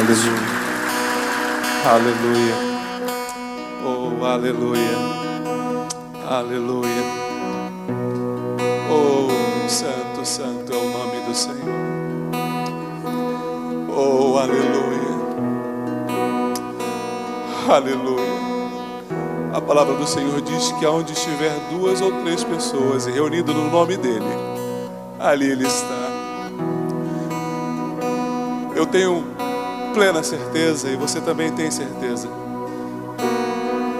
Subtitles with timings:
[0.00, 0.32] Aleluia.
[1.84, 2.54] Aleluia.
[3.84, 4.96] Oh, aleluia.
[6.26, 7.04] Aleluia.
[8.90, 11.58] Oh, santo, santo é o nome do Senhor.
[13.94, 15.10] Oh, aleluia.
[17.68, 18.40] Aleluia.
[19.52, 23.98] A palavra do Senhor diz que aonde estiver duas ou três pessoas reunidas no nome
[23.98, 24.24] dele,
[25.18, 26.08] ali ele está.
[28.74, 29.49] Eu tenho
[29.92, 32.28] plena certeza, e você também tem certeza,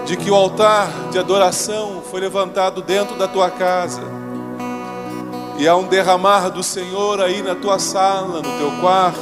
[0.05, 4.01] de que o altar de adoração foi levantado dentro da tua casa,
[5.57, 9.21] e há um derramar do Senhor aí na tua sala, no teu quarto,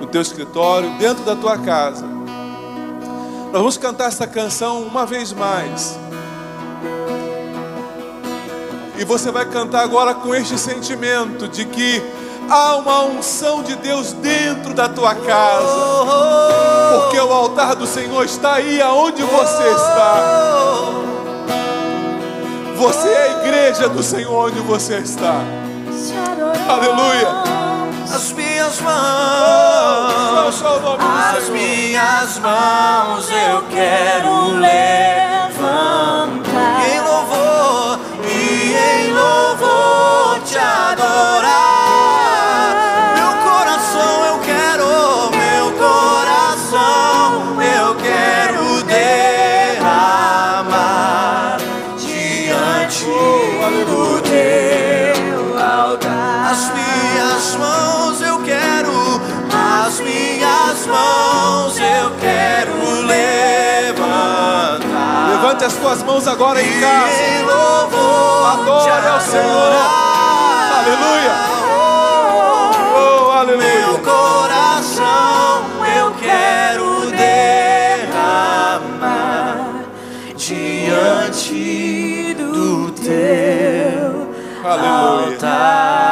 [0.00, 2.04] no teu escritório, dentro da tua casa.
[3.46, 5.98] Nós vamos cantar essa canção uma vez mais.
[8.98, 12.02] E você vai cantar agora com este sentimento de que
[12.48, 18.54] há uma unção de Deus dentro da tua casa, porque o altar do Senhor está
[18.54, 20.64] aí aonde você está.
[22.76, 25.40] Você é a igreja do Senhor onde você está.
[26.68, 27.28] Aleluia.
[28.12, 30.62] As minhas mãos,
[31.36, 35.43] as minhas mãos eu quero levantar
[65.64, 67.24] Levante as tuas mãos agora em casa.
[68.52, 69.72] Adore ao Senhor.
[70.78, 71.32] Aleluia.
[72.94, 73.98] Oh, Meu aleluia.
[74.04, 75.64] coração
[75.96, 78.44] eu quero derramar
[80.36, 84.28] diante do teu
[84.70, 85.32] Aleluia.
[85.32, 86.04] altar.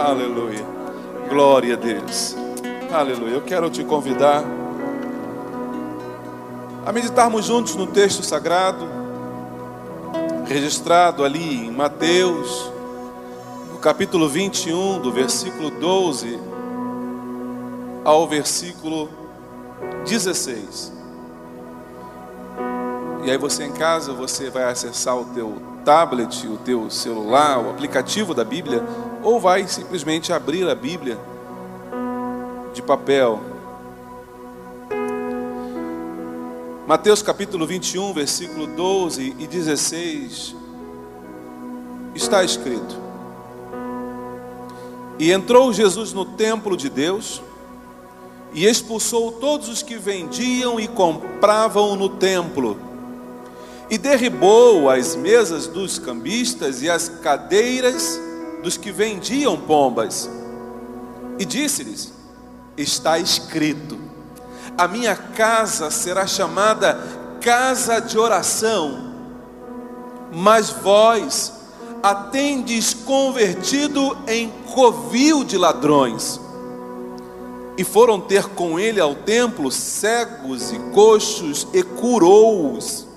[0.00, 0.66] Aleluia.
[1.28, 2.36] Glória a Deus.
[2.92, 3.34] Aleluia.
[3.34, 4.42] Eu quero te convidar
[6.88, 8.88] a meditarmos juntos no texto sagrado,
[10.46, 12.72] registrado ali em Mateus,
[13.70, 16.40] no capítulo 21, do versículo 12
[18.02, 19.10] ao versículo
[20.06, 20.90] 16.
[23.26, 27.68] E aí você em casa, você vai acessar o teu tablet, o teu celular, o
[27.68, 28.82] aplicativo da Bíblia,
[29.22, 31.18] ou vai simplesmente abrir a Bíblia
[32.72, 33.47] de papel.
[36.88, 40.56] Mateus capítulo 21, versículo 12 e 16
[42.14, 42.96] está escrito:
[45.18, 47.42] E entrou Jesus no templo de Deus
[48.54, 52.80] e expulsou todos os que vendiam e compravam no templo
[53.90, 58.18] e derribou as mesas dos cambistas e as cadeiras
[58.62, 60.26] dos que vendiam pombas.
[61.38, 62.14] E disse-lhes:
[62.78, 64.07] Está escrito:
[64.78, 66.96] A minha casa será chamada
[67.40, 69.12] casa de oração,
[70.32, 71.52] mas vós
[72.00, 76.40] a tendes convertido em covil de ladrões.
[77.76, 83.07] E foram ter com ele ao templo cegos e coxos e curou-os.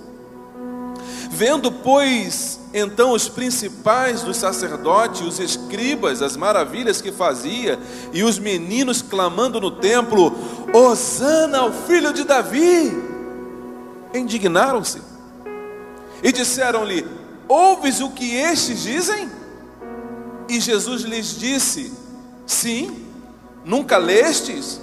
[1.33, 7.80] Vendo, pois, então os principais dos sacerdotes, os escribas, as maravilhas que fazia,
[8.12, 10.36] e os meninos clamando no templo:
[10.74, 12.92] Hosana ao filho de Davi,
[14.13, 15.01] indignaram-se
[16.22, 17.07] e disseram-lhe:
[17.48, 19.30] Ouves o que estes dizem?
[20.50, 21.94] E Jesus lhes disse:
[22.45, 23.06] Sim,
[23.63, 24.81] nunca lestes?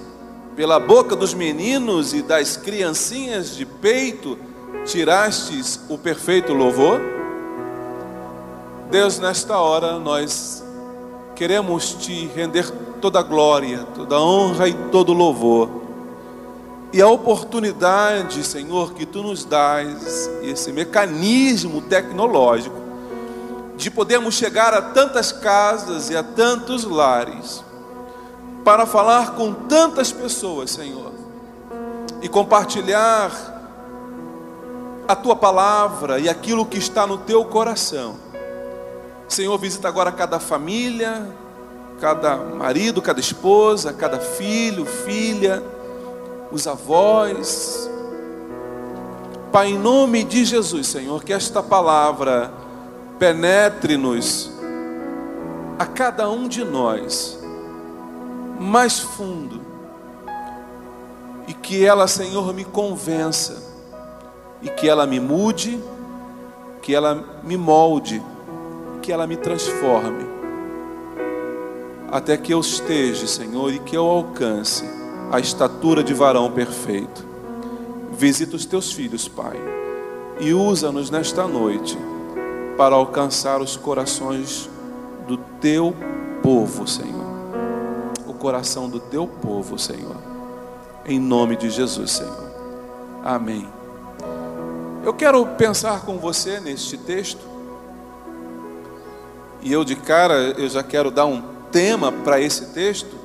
[0.56, 4.38] Pela boca dos meninos e das criancinhas de peito
[4.84, 7.00] tirastes o perfeito louvor?
[8.90, 10.64] Deus, nesta hora nós
[11.34, 12.70] queremos te render
[13.00, 15.68] toda a glória, toda a honra e todo o louvor.
[16.92, 22.76] E a oportunidade, Senhor, que tu nos dás, esse mecanismo tecnológico,
[23.76, 27.62] de podermos chegar a tantas casas e a tantos lares,
[28.64, 31.12] para falar com tantas pessoas, Senhor,
[32.22, 33.57] e compartilhar
[35.08, 38.16] a tua palavra e aquilo que está no teu coração.
[39.26, 41.26] Senhor, visita agora cada família,
[41.98, 45.62] cada marido, cada esposa, cada filho, filha,
[46.52, 47.88] os avós.
[49.50, 52.52] Pai, em nome de Jesus, Senhor, que esta palavra
[53.18, 54.52] penetre-nos
[55.78, 57.38] a cada um de nós
[58.60, 59.62] mais fundo
[61.46, 63.67] e que ela, Senhor, me convença
[64.62, 65.82] e que ela me mude,
[66.82, 68.22] que ela me molde,
[69.02, 70.26] que ela me transforme,
[72.10, 74.84] até que eu esteja, Senhor, e que eu alcance
[75.30, 77.26] a estatura de varão perfeito.
[78.12, 79.56] Visita os teus filhos, Pai,
[80.40, 81.96] e usa-nos nesta noite
[82.76, 84.68] para alcançar os corações
[85.26, 85.94] do teu
[86.42, 87.26] povo, Senhor.
[88.26, 90.16] O coração do teu povo, Senhor.
[91.04, 92.50] Em nome de Jesus, Senhor.
[93.24, 93.77] Amém.
[95.08, 97.40] Eu quero pensar com você neste texto.
[99.62, 103.16] E eu de cara, eu já quero dar um tema para esse texto.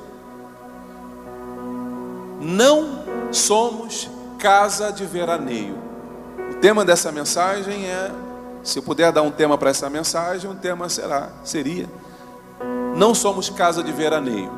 [2.40, 4.08] Não somos
[4.38, 5.76] casa de veraneio.
[6.52, 8.10] O tema dessa mensagem é,
[8.62, 11.86] se eu puder dar um tema para essa mensagem, o tema será, seria
[12.96, 14.50] não somos casa de veraneio.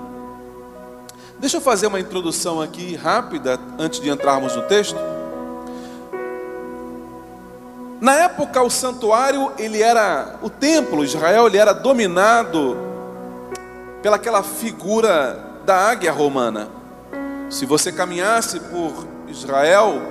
[1.40, 5.15] Deixa eu fazer uma introdução aqui rápida antes de entrarmos no texto.
[8.36, 12.76] Época o santuário, ele era o templo Israel, ele era dominado
[14.02, 16.68] pelaquela figura da águia romana.
[17.48, 20.02] Se você caminhasse por Israel,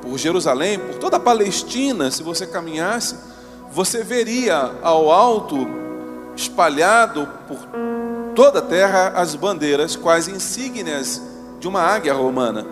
[0.00, 3.14] por Jerusalém, por toda a Palestina, se você caminhasse,
[3.70, 5.68] você veria ao alto,
[6.34, 7.58] espalhado por
[8.34, 11.20] toda a terra, as bandeiras, quais insígnias
[11.60, 12.64] de uma águia romana,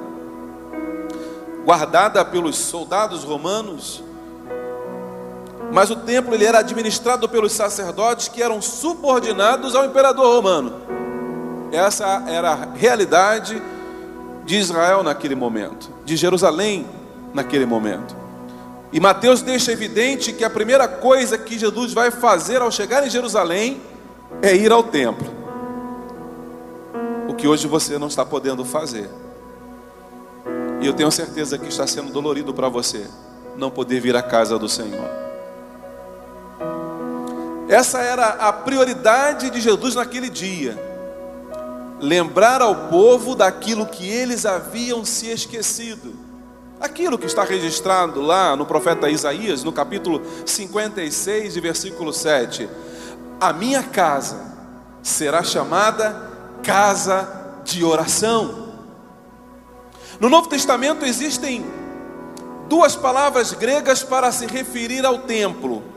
[1.63, 4.04] guardada pelos soldados romanos
[5.75, 10.73] mas o templo ele era administrado pelos sacerdotes que eram subordinados ao imperador romano.
[11.73, 13.61] Essa era a realidade
[14.45, 16.87] de Israel naquele momento, de Jerusalém
[17.35, 18.15] naquele momento.
[18.93, 23.11] E Mateus deixa evidente que a primeira coisa que Jesus vai fazer ao chegar em
[23.11, 23.83] Jerusalém
[24.43, 25.27] é ir ao templo.
[27.29, 29.11] O que hoje você não está podendo fazer.
[30.81, 33.09] E eu tenho certeza que está sendo dolorido para você
[33.57, 35.24] não poder vir à casa do Senhor.
[37.69, 40.79] Essa era a prioridade de Jesus naquele dia.
[42.01, 46.15] Lembrar ao povo daquilo que eles haviam se esquecido.
[46.79, 52.69] Aquilo que está registrado lá no profeta Isaías, no capítulo 56, versículo 7.
[53.41, 54.53] A minha casa
[55.03, 56.31] será chamada
[56.63, 58.65] casa de oração.
[60.21, 61.65] No Novo Testamento existem
[62.69, 65.94] duas palavras gregas para se referir ao templo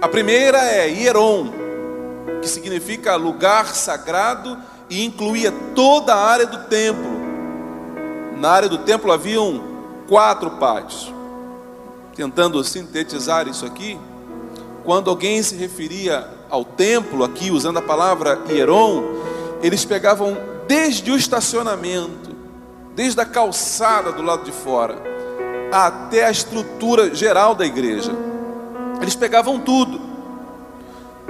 [0.00, 1.52] a primeira é Hieron,
[2.40, 4.56] que significa lugar sagrado
[4.88, 7.20] e incluía toda a área do templo.
[8.38, 9.62] Na área do templo haviam
[10.08, 11.12] quatro pátios.
[12.14, 13.98] Tentando sintetizar isso aqui,
[14.84, 19.04] quando alguém se referia ao templo, aqui usando a palavra Hieron,
[19.62, 20.36] eles pegavam
[20.66, 22.34] desde o estacionamento,
[22.94, 24.96] desde a calçada do lado de fora,
[25.70, 28.29] até a estrutura geral da igreja.
[29.00, 30.00] Eles pegavam tudo.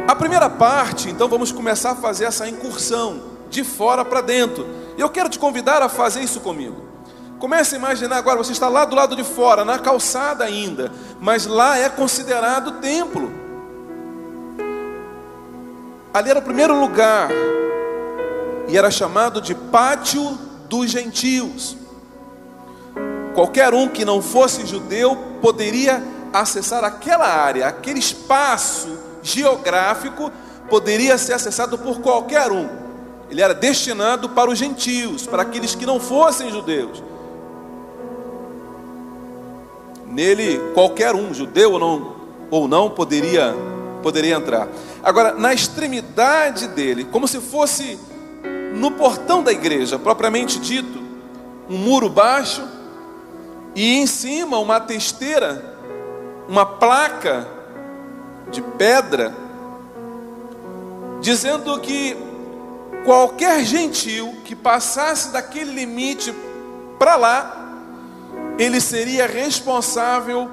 [0.07, 4.67] A primeira parte, então vamos começar a fazer essa incursão de fora para dentro.
[4.97, 6.91] E eu quero te convidar a fazer isso comigo.
[7.39, 11.47] Comece a imaginar agora, você está lá do lado de fora, na calçada ainda, mas
[11.47, 13.33] lá é considerado templo.
[16.13, 17.31] Ali era o primeiro lugar,
[18.69, 21.77] e era chamado de pátio dos gentios.
[23.35, 30.31] Qualquer um que não fosse judeu poderia acessar aquela área, aquele espaço geográfico,
[30.69, 32.69] poderia ser acessado por qualquer um.
[33.31, 37.03] Ele era destinado para os gentios, para aqueles que não fossem judeus.
[40.07, 42.17] Nele, qualquer um, judeu ou não,
[42.51, 43.55] ou não poderia,
[44.03, 44.69] poderia entrar.
[45.03, 47.99] Agora, na extremidade dele, como se fosse
[48.75, 51.01] no portão da igreja, propriamente dito,
[51.69, 52.67] um muro baixo,
[53.75, 55.70] e em cima uma testeira
[56.51, 57.47] uma placa
[58.51, 59.33] de pedra
[61.21, 62.17] dizendo que
[63.05, 66.35] qualquer gentil que passasse daquele limite
[66.99, 67.77] para lá,
[68.59, 70.51] ele seria responsável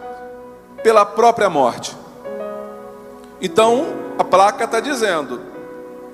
[0.83, 1.97] pela própria morte.
[3.41, 3.87] Então,
[4.19, 5.41] a placa está dizendo: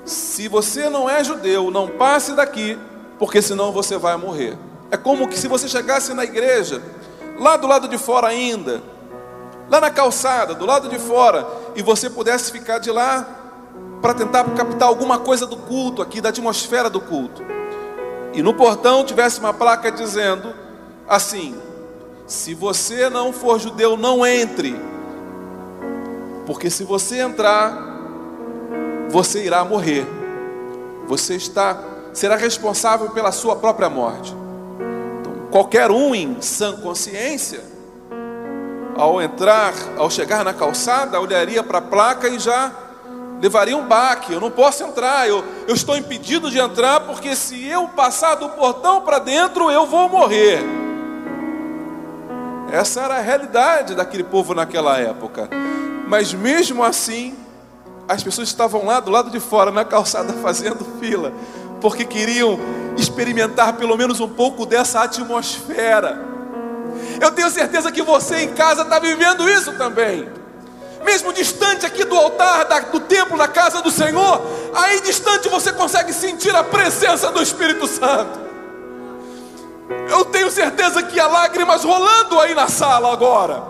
[0.05, 2.79] se você não é judeu, não passe daqui,
[3.19, 4.57] porque senão você vai morrer.
[4.89, 6.81] É como que se você chegasse na igreja,
[7.37, 8.92] lá do lado de fora ainda,
[9.69, 13.25] lá na calçada, do lado de fora, e você pudesse ficar de lá
[14.01, 17.41] para tentar captar alguma coisa do culto aqui, da atmosfera do culto.
[18.33, 20.53] E no portão tivesse uma placa dizendo
[21.07, 21.55] assim:
[22.27, 24.79] se você não for judeu, não entre.
[26.45, 27.77] Porque se você entrar,
[29.09, 30.05] você irá morrer.
[31.07, 31.77] Você está
[32.13, 34.35] será responsável pela sua própria morte.
[35.19, 37.61] Então, qualquer um em sã consciência,
[38.95, 42.71] ao entrar, ao chegar na calçada, olharia para a placa e já
[43.41, 44.33] levaria um baque.
[44.33, 48.49] Eu não posso entrar, eu, eu estou impedido de entrar, porque se eu passar do
[48.49, 50.63] portão para dentro, eu vou morrer.
[52.71, 55.49] Essa era a realidade daquele povo naquela época.
[56.07, 57.35] Mas mesmo assim,
[58.07, 61.33] as pessoas estavam lá do lado de fora, na calçada, fazendo fila,
[61.81, 62.59] porque queriam
[62.97, 66.32] experimentar pelo menos um pouco dessa atmosfera.
[67.19, 70.27] Eu tenho certeza que você em casa está vivendo isso também.
[71.03, 74.41] Mesmo distante aqui do altar, do templo, da casa do Senhor,
[74.73, 78.39] aí distante você consegue sentir a presença do Espírito Santo.
[80.09, 83.63] Eu tenho certeza que há lágrimas rolando aí na sala agora.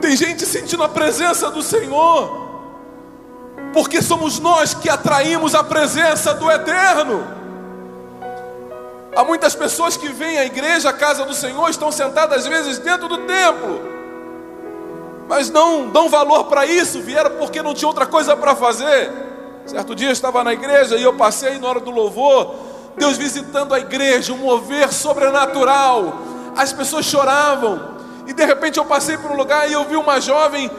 [0.00, 2.50] Tem gente sentindo a presença do Senhor,
[3.72, 7.41] porque somos nós que atraímos a presença do Eterno.
[9.14, 12.78] Há muitas pessoas que vêm à igreja, à casa do Senhor, estão sentadas às vezes
[12.78, 13.80] dentro do templo,
[15.28, 19.12] mas não dão valor para isso, vieram porque não tinha outra coisa para fazer.
[19.66, 22.54] Certo dia eu estava na igreja e eu passei na hora do louvor,
[22.96, 26.14] Deus visitando a igreja, um mover sobrenatural.
[26.56, 27.92] As pessoas choravam.
[28.26, 30.70] E de repente eu passei por um lugar e eu vi uma jovem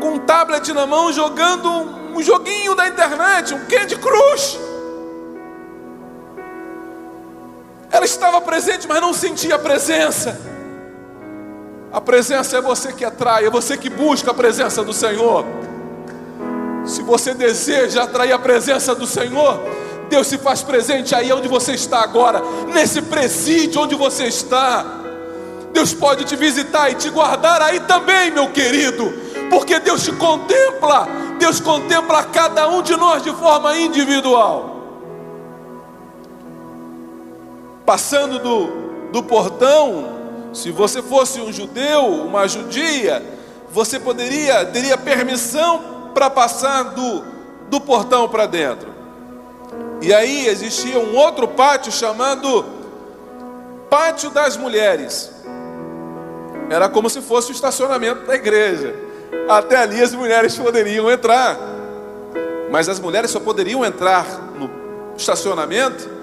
[0.00, 1.68] com um tablet na mão jogando
[2.14, 4.67] um joguinho da internet, um Candy Crush.
[7.98, 10.40] Ela estava presente, mas não sentia a presença.
[11.92, 15.44] A presença é você que atrai, é você que busca a presença do Senhor.
[16.86, 19.58] Se você deseja atrair a presença do Senhor,
[20.08, 22.40] Deus se faz presente aí onde você está agora,
[22.72, 24.86] nesse presídio onde você está.
[25.72, 29.12] Deus pode te visitar e te guardar aí também, meu querido,
[29.50, 31.08] porque Deus te contempla,
[31.40, 34.77] Deus contempla cada um de nós de forma individual.
[37.88, 43.22] Passando do, do portão, se você fosse um judeu, uma judia,
[43.70, 47.24] você poderia, teria permissão para passar do,
[47.70, 48.92] do portão para dentro.
[50.02, 52.62] E aí existia um outro pátio chamado
[53.88, 55.32] Pátio das Mulheres.
[56.68, 58.94] Era como se fosse o estacionamento da igreja.
[59.48, 61.56] Até ali as mulheres poderiam entrar.
[62.70, 64.26] Mas as mulheres só poderiam entrar
[64.58, 64.70] no
[65.16, 66.17] estacionamento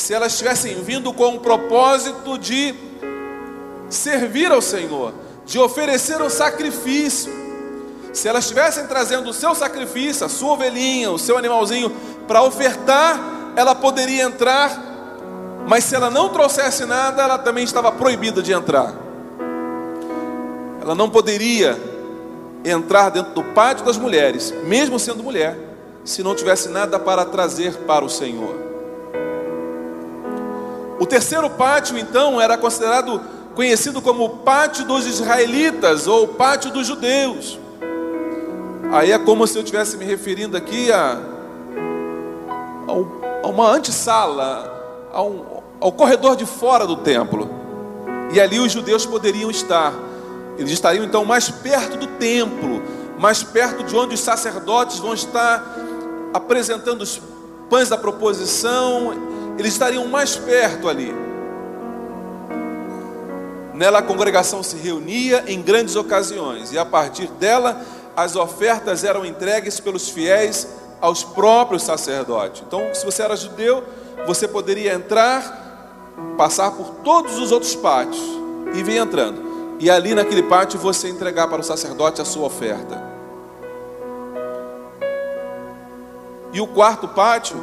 [0.00, 2.74] se elas estivessem vindo com o propósito de
[3.90, 5.12] servir ao Senhor,
[5.44, 7.30] de oferecer um sacrifício.
[8.12, 11.94] Se elas estivessem trazendo o seu sacrifício, a sua ovelhinha, o seu animalzinho,
[12.26, 13.20] para ofertar,
[13.54, 14.72] ela poderia entrar,
[15.68, 18.94] mas se ela não trouxesse nada, ela também estava proibida de entrar.
[20.80, 21.78] Ela não poderia
[22.64, 25.58] entrar dentro do pátio das mulheres, mesmo sendo mulher,
[26.06, 28.69] se não tivesse nada para trazer para o Senhor.
[31.00, 33.22] O terceiro pátio, então, era considerado
[33.54, 37.58] conhecido como pátio dos israelitas ou pátio dos judeus.
[38.92, 41.18] Aí é como se eu estivesse me referindo aqui a,
[43.42, 45.42] a, uma antessala, a um,
[45.80, 47.48] ao corredor de fora do templo.
[48.34, 49.94] E ali os judeus poderiam estar.
[50.58, 52.82] Eles estariam então mais perto do templo,
[53.18, 55.64] mais perto de onde os sacerdotes vão estar
[56.34, 57.22] apresentando os
[57.70, 59.14] pães da proposição,
[59.60, 61.14] eles estariam mais perto ali.
[63.74, 67.80] Nela a congregação se reunia em grandes ocasiões, e a partir dela
[68.16, 70.66] as ofertas eram entregues pelos fiéis
[71.00, 72.62] aos próprios sacerdotes.
[72.66, 73.84] Então, se você era judeu,
[74.26, 78.20] você poderia entrar, passar por todos os outros pátios
[78.74, 83.02] e vir entrando e ali naquele pátio você entregar para o sacerdote a sua oferta.
[86.52, 87.56] E o quarto pátio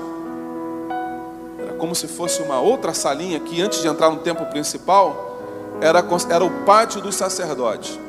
[1.77, 5.38] como se fosse uma outra salinha que antes de entrar no templo principal
[5.81, 8.00] era, era o pátio dos sacerdotes,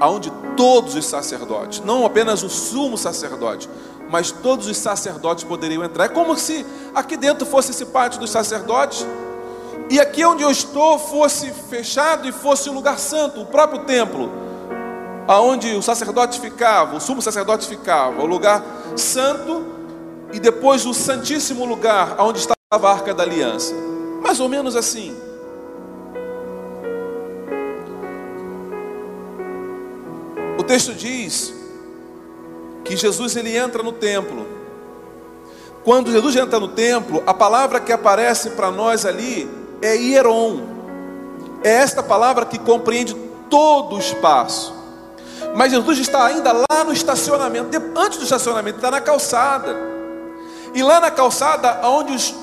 [0.00, 3.68] aonde todos os sacerdotes, não apenas o sumo sacerdote,
[4.08, 6.04] mas todos os sacerdotes poderiam entrar.
[6.04, 9.06] É como se aqui dentro fosse esse pátio dos sacerdotes
[9.90, 14.30] e aqui onde eu estou fosse fechado e fosse o lugar santo, o próprio templo,
[15.26, 18.62] aonde o sacerdote ficava, o sumo sacerdote ficava, o lugar
[18.96, 19.64] santo
[20.32, 23.74] e depois o santíssimo lugar onde estava a arca da aliança.
[24.22, 25.16] Mais ou menos assim.
[30.58, 31.52] O texto diz
[32.84, 34.46] que Jesus ele entra no templo.
[35.84, 39.48] Quando Jesus entra no templo, a palavra que aparece para nós ali
[39.82, 40.62] é hieron.
[41.62, 43.14] É esta palavra que compreende
[43.50, 44.74] todo o espaço.
[45.54, 49.76] Mas Jesus está ainda lá no estacionamento, antes do estacionamento, está na calçada.
[50.74, 52.34] E lá na calçada, onde os,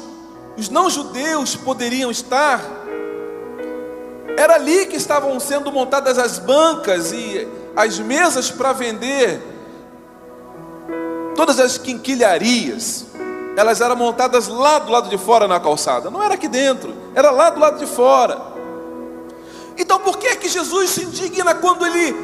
[0.58, 2.62] os não-judeus poderiam estar,
[4.38, 9.41] era ali que estavam sendo montadas as bancas e as mesas para vender
[11.36, 13.05] todas as quinquilharias
[13.55, 17.31] elas eram montadas lá do lado de fora na calçada, não era aqui dentro, era
[17.31, 18.39] lá do lado de fora.
[19.77, 22.15] Então por que é que Jesus se indigna quando ele,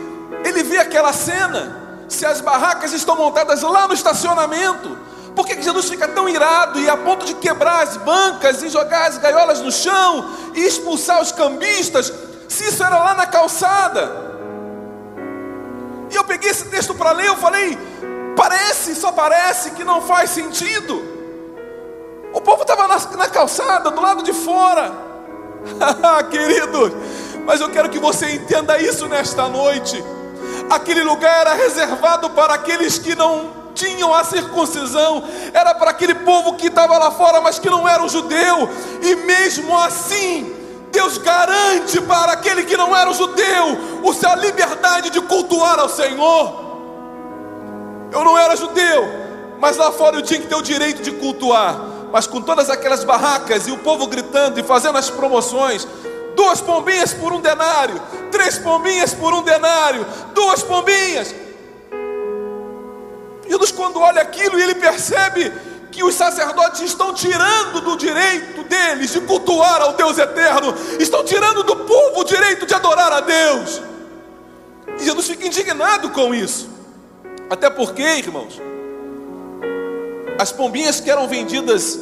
[0.45, 1.85] ele vê aquela cena?
[2.07, 4.97] Se as barracas estão montadas lá no estacionamento,
[5.37, 9.07] por que, Jesus fica tão irado e a ponto de quebrar as bancas e jogar
[9.07, 12.11] as gaiolas no chão e expulsar os cambistas,
[12.49, 14.25] se isso era lá na calçada?
[16.09, 17.77] E eu peguei esse texto para ler, eu falei,
[18.35, 21.03] parece, só parece que não faz sentido.
[22.33, 24.91] O povo estava na, na, calçada, do lado de fora.
[26.31, 26.97] Querido,
[27.45, 30.03] mas eu quero que você entenda isso nesta noite.
[30.67, 36.55] Aquele lugar era reservado para aqueles que não tinham a circuncisão, era para aquele povo
[36.55, 38.69] que estava lá fora, mas que não era um judeu,
[39.01, 40.53] e mesmo assim,
[40.91, 46.67] Deus garante para aquele que não era um judeu a liberdade de cultuar ao Senhor.
[48.11, 49.07] Eu não era judeu,
[49.59, 53.03] mas lá fora eu tinha que ter o direito de cultuar mas com todas aquelas
[53.03, 55.87] barracas e o povo gritando e fazendo as promoções.
[56.35, 57.99] Duas pombinhas por um denário,
[58.31, 61.33] três pombinhas por um denário, duas pombinhas.
[63.49, 65.51] Jesus, quando olha aquilo e ele percebe
[65.91, 71.63] que os sacerdotes estão tirando do direito deles de cultuar ao Deus eterno, estão tirando
[71.63, 73.81] do povo o direito de adorar a Deus.
[74.99, 76.69] E Jesus fica indignado com isso.
[77.49, 78.61] Até porque, irmãos,
[80.37, 81.99] as pombinhas que eram vendidas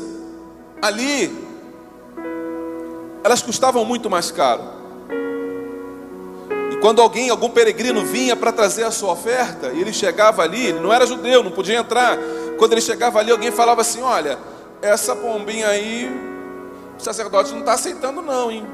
[0.81, 1.45] ali,
[3.23, 4.63] elas custavam muito mais caro.
[6.86, 10.80] Quando alguém, algum peregrino vinha para trazer a sua oferta, e ele chegava ali, ele
[10.80, 12.15] não era judeu, não podia entrar.
[12.60, 14.38] Quando ele chegava ali, alguém falava assim: Olha,
[14.84, 16.08] essa pombinha aí,
[16.95, 18.67] o sacerdote não está aceitando, não, hein?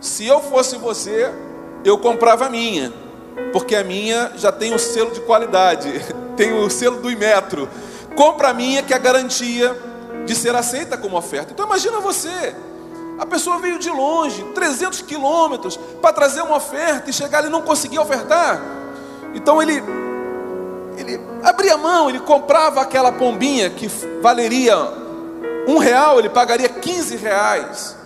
[0.00, 1.32] Se eu fosse você,
[1.84, 2.92] eu comprava a minha,
[3.52, 5.90] porque a minha já tem o selo de qualidade,
[6.38, 7.68] tem o selo do Imetro
[8.18, 9.76] compra a minha, que é a garantia
[10.26, 11.52] de ser aceita como oferta.
[11.52, 12.52] Então imagina você,
[13.18, 17.62] a pessoa veio de longe, 300 quilômetros, para trazer uma oferta e chegar ali não
[17.62, 18.62] conseguia ofertar.
[19.34, 19.82] Então ele,
[20.96, 23.88] ele abria a mão, ele comprava aquela pombinha que
[24.22, 24.76] valeria
[25.66, 27.96] um real, ele pagaria 15 reais.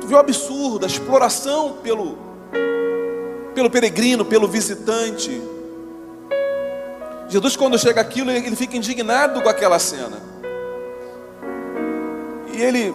[0.00, 2.16] Tu viu o absurdo, a exploração pelo,
[3.52, 5.42] pelo peregrino, pelo visitante.
[7.28, 10.22] Jesus, quando chega aquilo, ele fica indignado com aquela cena.
[12.52, 12.94] E ele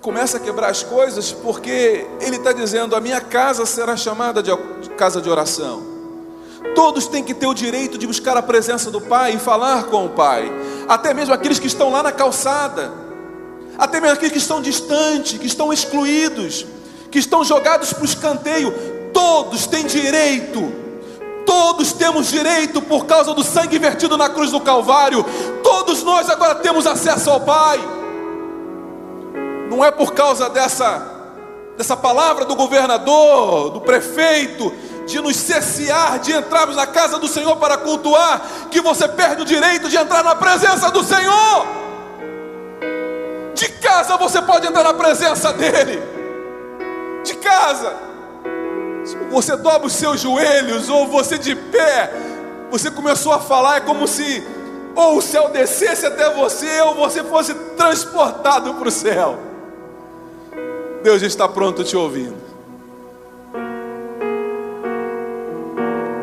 [0.00, 4.50] começa a quebrar as coisas, porque ele está dizendo: a minha casa será chamada de
[4.96, 5.82] casa de oração.
[6.74, 10.06] Todos têm que ter o direito de buscar a presença do Pai e falar com
[10.06, 10.50] o Pai,
[10.88, 12.92] até mesmo aqueles que estão lá na calçada,
[13.76, 16.66] até mesmo aqueles que estão distantes, que estão excluídos,
[17.10, 18.72] que estão jogados para o escanteio.
[19.12, 20.88] Todos têm direito
[21.48, 25.24] Todos temos direito por causa do sangue vertido na cruz do Calvário.
[25.62, 27.80] Todos nós agora temos acesso ao Pai.
[29.68, 31.16] Não é por causa dessa
[31.78, 34.74] dessa palavra do governador, do prefeito,
[35.06, 39.44] de nos cessear de entrarmos na casa do Senhor para cultuar, que você perde o
[39.44, 41.66] direito de entrar na presença do Senhor.
[43.54, 46.02] De casa você pode entrar na presença dEle.
[47.24, 48.08] De casa
[49.30, 52.12] você dobra os seus joelhos, ou você de pé,
[52.70, 54.46] você começou a falar, é como se
[54.94, 59.47] ou o céu descesse até você, ou você fosse transportado para o céu.
[61.08, 62.36] Deus está pronto te ouvindo.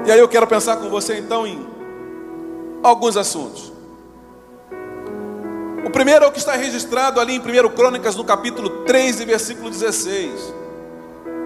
[0.05, 1.65] E aí eu quero pensar com você então em
[2.83, 3.73] alguns assuntos.
[5.83, 9.71] O primeiro é o que está registrado ali em 1 Crônicas, no capítulo 3, versículo
[9.71, 10.53] 16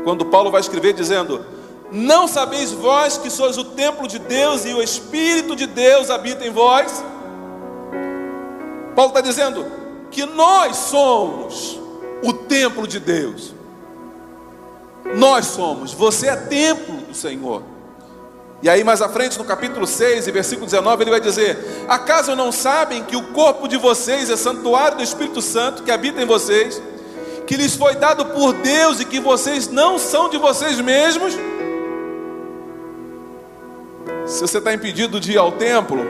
[0.04, 1.45] quando Paulo vai escrever dizendo:
[1.89, 6.45] Não sabeis vós que sois o templo de Deus e o Espírito de Deus habita
[6.45, 7.02] em vós?
[8.93, 9.65] Paulo está dizendo
[10.12, 11.80] que nós somos
[12.23, 13.53] o templo de Deus.
[15.15, 17.63] Nós somos, você é templo do Senhor.
[18.62, 22.51] E aí, mais à frente, no capítulo 6, versículo 19, ele vai dizer: Acaso não
[22.51, 26.82] sabem que o corpo de vocês é santuário do Espírito Santo que habita em vocês,
[27.47, 31.38] que lhes foi dado por Deus e que vocês não são de vocês mesmos?
[34.25, 36.05] Se você está impedido de ir ao templo,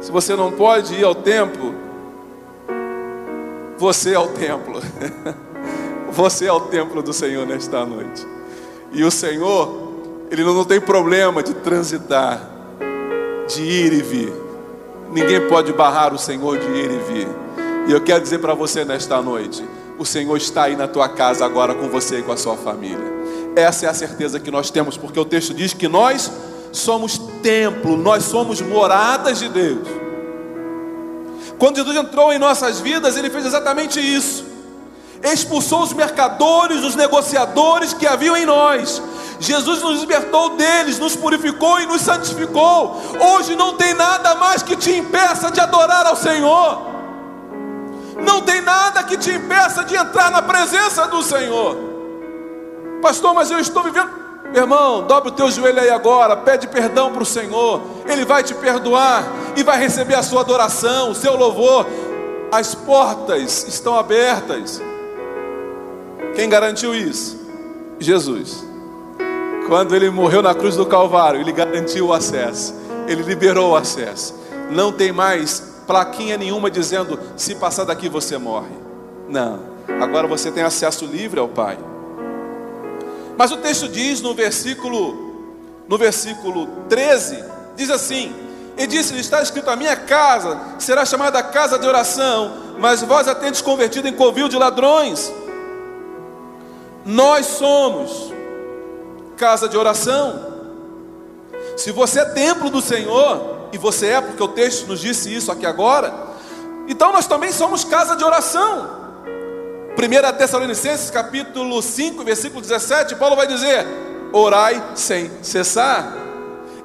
[0.00, 1.74] se você não pode ir ao templo,
[3.78, 4.80] você é o templo.
[6.12, 8.24] Você é o templo do Senhor nesta noite.
[8.92, 9.84] E o Senhor
[10.30, 12.40] ele não tem problema de transitar,
[13.48, 14.32] de ir e vir.
[15.12, 17.28] Ninguém pode barrar o Senhor de ir e vir.
[17.88, 19.64] E eu quero dizer para você nesta noite:
[19.98, 23.12] o Senhor está aí na tua casa agora com você e com a sua família.
[23.56, 26.30] Essa é a certeza que nós temos, porque o texto diz que nós
[26.72, 30.03] somos templo, nós somos moradas de Deus.
[31.58, 34.44] Quando Jesus entrou em nossas vidas, ele fez exatamente isso.
[35.22, 39.00] Expulsou os mercadores, os negociadores que haviam em nós,
[39.40, 43.00] Jesus nos libertou deles, nos purificou e nos santificou.
[43.20, 46.94] Hoje não tem nada mais que te impeça de adorar ao Senhor.
[48.24, 51.76] Não tem nada que te impeça de entrar na presença do Senhor.
[53.02, 54.23] Pastor, mas eu estou vivendo.
[54.54, 58.40] Meu irmão, dobre o teu joelho aí agora, pede perdão para o Senhor, Ele vai
[58.44, 59.24] te perdoar
[59.56, 61.84] e vai receber a sua adoração, o seu louvor.
[62.52, 64.80] As portas estão abertas.
[66.36, 67.36] Quem garantiu isso?
[67.98, 68.64] Jesus.
[69.66, 72.76] Quando ele morreu na cruz do Calvário, ele garantiu o acesso,
[73.08, 74.38] ele liberou o acesso.
[74.70, 78.70] Não tem mais plaquinha nenhuma dizendo: se passar daqui você morre.
[79.28, 79.58] Não,
[80.00, 81.76] agora você tem acesso livre ao Pai.
[83.36, 85.46] Mas o texto diz no versículo,
[85.88, 87.44] no versículo 13,
[87.76, 88.34] diz assim:
[88.76, 93.34] E disse: Está escrito: A minha casa será chamada casa de oração, mas vós a
[93.34, 95.32] tendes convertido em covil de ladrões.
[97.04, 98.32] Nós somos
[99.36, 100.54] casa de oração.
[101.76, 105.50] Se você é templo do Senhor, e você é, porque o texto nos disse isso
[105.50, 106.14] aqui agora,
[106.86, 109.03] então nós também somos casa de oração.
[109.96, 113.86] 1 Tessalonicenses capítulo 5, versículo 17, Paulo vai dizer:
[114.32, 116.12] orai sem cessar.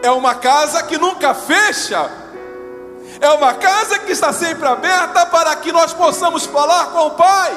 [0.01, 2.09] É uma casa que nunca fecha,
[3.19, 7.51] é uma casa que está sempre aberta para que nós possamos falar com o Pai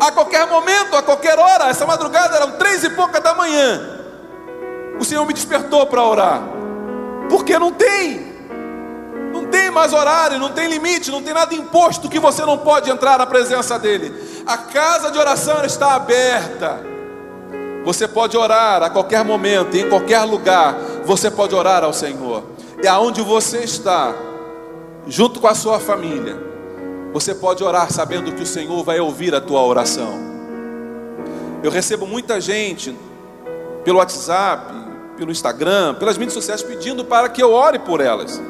[0.00, 1.68] a qualquer momento, a qualquer hora.
[1.68, 4.00] Essa madrugada eram três e pouca da manhã.
[4.98, 6.42] O Senhor me despertou para orar,
[7.30, 8.29] porque não tem,
[9.60, 13.18] tem mais horário, não tem limite, não tem nada imposto que você não pode entrar
[13.18, 14.12] na presença dEle.
[14.46, 16.80] A casa de oração está aberta.
[17.84, 22.42] Você pode orar a qualquer momento, em qualquer lugar, você pode orar ao Senhor.
[22.82, 24.14] E aonde você está,
[25.06, 26.36] junto com a sua família,
[27.12, 30.30] você pode orar sabendo que o Senhor vai ouvir a tua oração.
[31.62, 32.96] Eu recebo muita gente
[33.84, 34.72] pelo WhatsApp,
[35.16, 38.40] pelo Instagram, pelas mídias sociais pedindo para que eu ore por elas.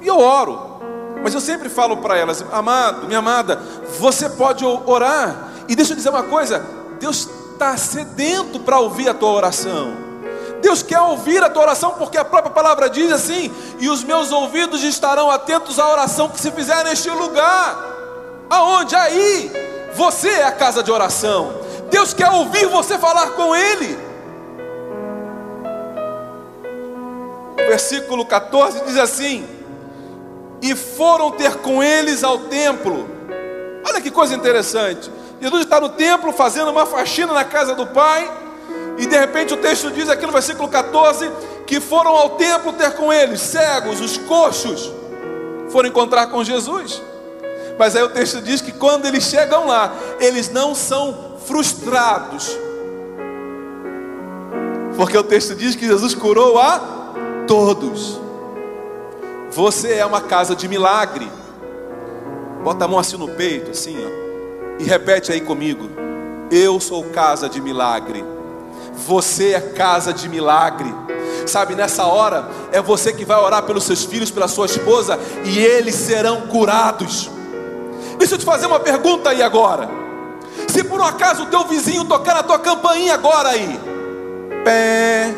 [0.00, 0.78] E eu oro.
[1.22, 3.60] Mas eu sempre falo para elas, amado, minha amada,
[3.98, 5.48] você pode orar.
[5.68, 6.64] E deixa eu dizer uma coisa:
[7.00, 10.08] Deus está sedento para ouvir a tua oração.
[10.60, 14.30] Deus quer ouvir a tua oração, porque a própria palavra diz assim: e os meus
[14.30, 17.76] ouvidos estarão atentos à oração que se fizer neste lugar.
[18.48, 18.94] Aonde?
[18.94, 19.52] Aí,
[19.94, 21.52] você é a casa de oração.
[21.90, 23.98] Deus quer ouvir você falar com Ele.
[27.54, 29.57] O versículo 14 diz assim:
[30.60, 33.08] E foram ter com eles ao templo.
[33.86, 35.10] Olha que coisa interessante.
[35.40, 38.30] Jesus está no templo fazendo uma faxina na casa do Pai.
[38.98, 41.30] E de repente o texto diz aqui no versículo 14:
[41.66, 44.92] que foram ao templo ter com eles, cegos, os coxos,
[45.70, 47.00] foram encontrar com Jesus.
[47.78, 52.56] Mas aí o texto diz que quando eles chegam lá, eles não são frustrados.
[54.96, 56.80] Porque o texto diz que Jesus curou a
[57.46, 58.20] todos.
[59.50, 61.30] Você é uma casa de milagre.
[62.62, 65.88] Bota a mão assim no peito, assim, ó, e repete aí comigo:
[66.50, 68.24] Eu sou casa de milagre.
[69.06, 70.92] Você é casa de milagre.
[71.46, 75.58] Sabe, nessa hora é você que vai orar pelos seus filhos, pela sua esposa, e
[75.58, 77.30] eles serão curados.
[78.18, 79.88] Deixa eu te fazer uma pergunta aí agora.
[80.66, 83.80] Se por um acaso o teu vizinho tocar na tua campainha agora aí,
[84.64, 85.34] pé,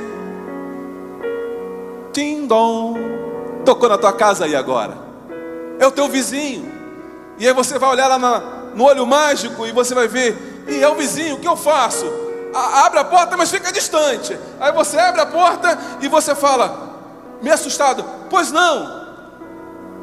[2.12, 2.96] tindom,
[3.70, 4.98] tocou na tua casa aí agora,
[5.78, 6.70] é o teu vizinho,
[7.38, 8.40] e aí você vai olhar lá na,
[8.74, 12.04] no olho mágico e você vai ver, e é o vizinho, o que eu faço?
[12.52, 14.36] abre a porta, mas fica distante.
[14.58, 16.98] Aí você abre a porta e você fala,
[17.40, 19.06] meio assustado, pois não.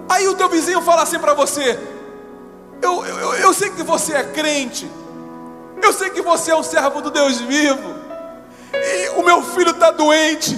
[0.08, 1.78] Aí o teu vizinho fala assim para você:
[2.82, 4.90] eu, eu, eu, sei que você é crente.
[5.82, 7.98] Eu sei que você é um servo do Deus vivo.
[8.74, 10.58] E o meu filho está doente.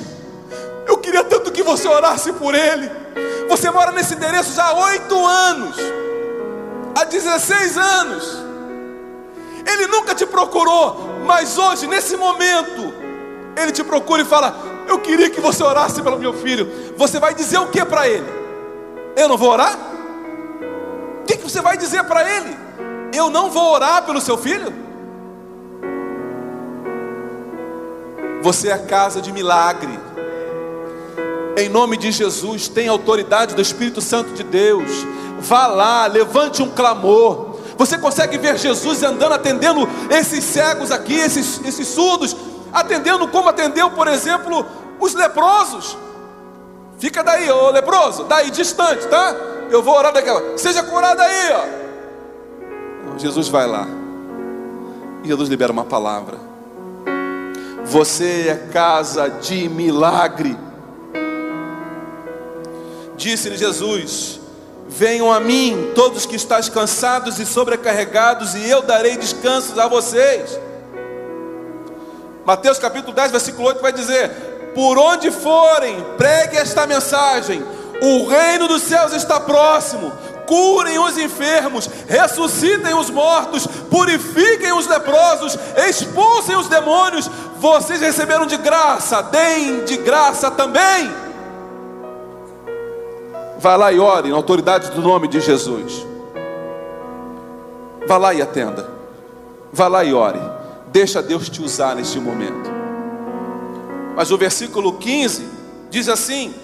[0.86, 2.99] Eu queria tanto que você orasse por ele.
[3.48, 5.76] Você mora nesse endereço já há oito anos,
[6.96, 8.38] há 16 anos.
[9.66, 12.94] Ele nunca te procurou, mas hoje, nesse momento,
[13.56, 14.56] ele te procura e fala:
[14.88, 16.94] Eu queria que você orasse pelo meu filho.
[16.98, 18.26] Você vai dizer o que para ele?
[19.16, 19.78] Eu não vou orar?
[21.22, 22.58] O que, que você vai dizer para ele?
[23.14, 24.74] Eu não vou orar pelo seu filho?
[28.42, 30.00] Você é casa de milagre.
[31.60, 35.06] Em nome de Jesus, tem autoridade do Espírito Santo de Deus.
[35.40, 37.60] Vá lá, levante um clamor.
[37.78, 42.36] Você consegue ver Jesus andando, atendendo esses cegos aqui, esses, esses surdos,
[42.72, 44.66] atendendo como atendeu, por exemplo,
[45.00, 45.98] os leprosos.
[46.98, 49.36] Fica daí, ô leproso, daí distante, tá?
[49.70, 50.58] Eu vou orar daquela.
[50.58, 53.18] Seja curado aí, ó.
[53.18, 53.88] Jesus vai lá.
[55.24, 56.38] E Jesus libera uma palavra.
[57.86, 60.58] Você é casa de milagre.
[63.20, 64.40] Disse-lhe Jesus:
[64.88, 70.58] Venham a mim, todos que estáis cansados e sobrecarregados, e eu darei descansos a vocês.
[72.46, 74.30] Mateus capítulo 10, versículo 8 vai dizer:
[74.74, 77.62] Por onde forem, pregue esta mensagem:
[78.02, 80.14] o reino dos céus está próximo.
[80.48, 87.30] Curem os enfermos, ressuscitem os mortos, purifiquem os leprosos, expulsem os demônios.
[87.58, 91.29] Vocês receberam de graça, deem de graça também.
[93.60, 96.08] Vá lá e ore na autoridade do nome de Jesus.
[98.08, 98.90] Vá lá e atenda.
[99.74, 100.40] Vá lá e ore.
[100.88, 102.72] Deixa Deus te usar neste momento.
[104.16, 105.46] Mas o versículo 15
[105.90, 106.56] diz assim: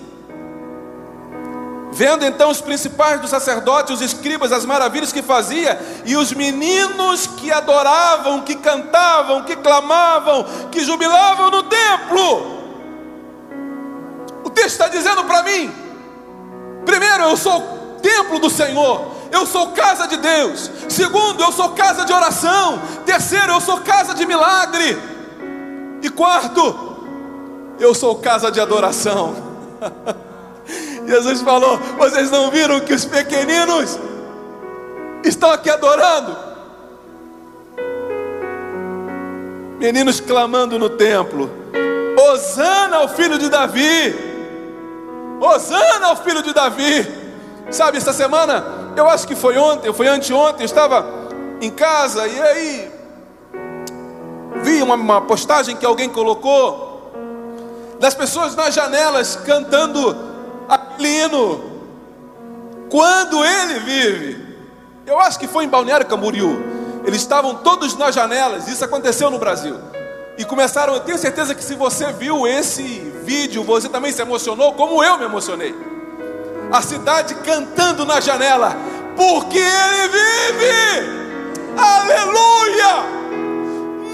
[1.91, 7.27] Vendo então os principais dos sacerdotes, os escribas, as maravilhas que fazia, e os meninos
[7.27, 12.55] que adoravam, que cantavam, que clamavam, que jubilavam no templo.
[14.45, 15.84] O texto está dizendo para mim:
[16.85, 17.61] primeiro, eu sou
[18.01, 20.71] templo do Senhor, eu sou casa de Deus.
[20.87, 22.81] Segundo, eu sou casa de oração.
[23.05, 24.97] Terceiro, eu sou casa de milagre.
[26.01, 26.97] E quarto,
[27.79, 29.35] eu sou casa de adoração.
[31.05, 33.99] Jesus falou: Vocês não viram que os pequeninos
[35.23, 36.35] estão aqui adorando?
[39.79, 41.49] Meninos clamando no templo:
[42.17, 44.24] Hosana ao filho de Davi!
[45.39, 47.25] Hosana ao filho de Davi!
[47.71, 48.63] Sabe, essa semana,
[48.95, 51.05] eu acho que foi ontem, foi anteontem, eu estava
[51.59, 52.91] em casa e aí
[54.61, 57.11] vi uma, uma postagem que alguém colocou
[57.99, 60.15] das pessoas nas janelas cantando
[60.67, 61.75] aquele hino.
[62.89, 64.57] Quando ele vive,
[65.05, 66.63] eu acho que foi em Balneário Camboriú.
[67.03, 69.75] Eles estavam todos nas janelas, isso aconteceu no Brasil.
[70.37, 74.73] E começaram, eu tenho certeza que se você viu esse vídeo, você também se emocionou,
[74.73, 75.75] como eu me emocionei.
[76.71, 78.77] A cidade cantando na janela,
[79.17, 81.15] porque ele vive!
[81.77, 83.15] Aleluia!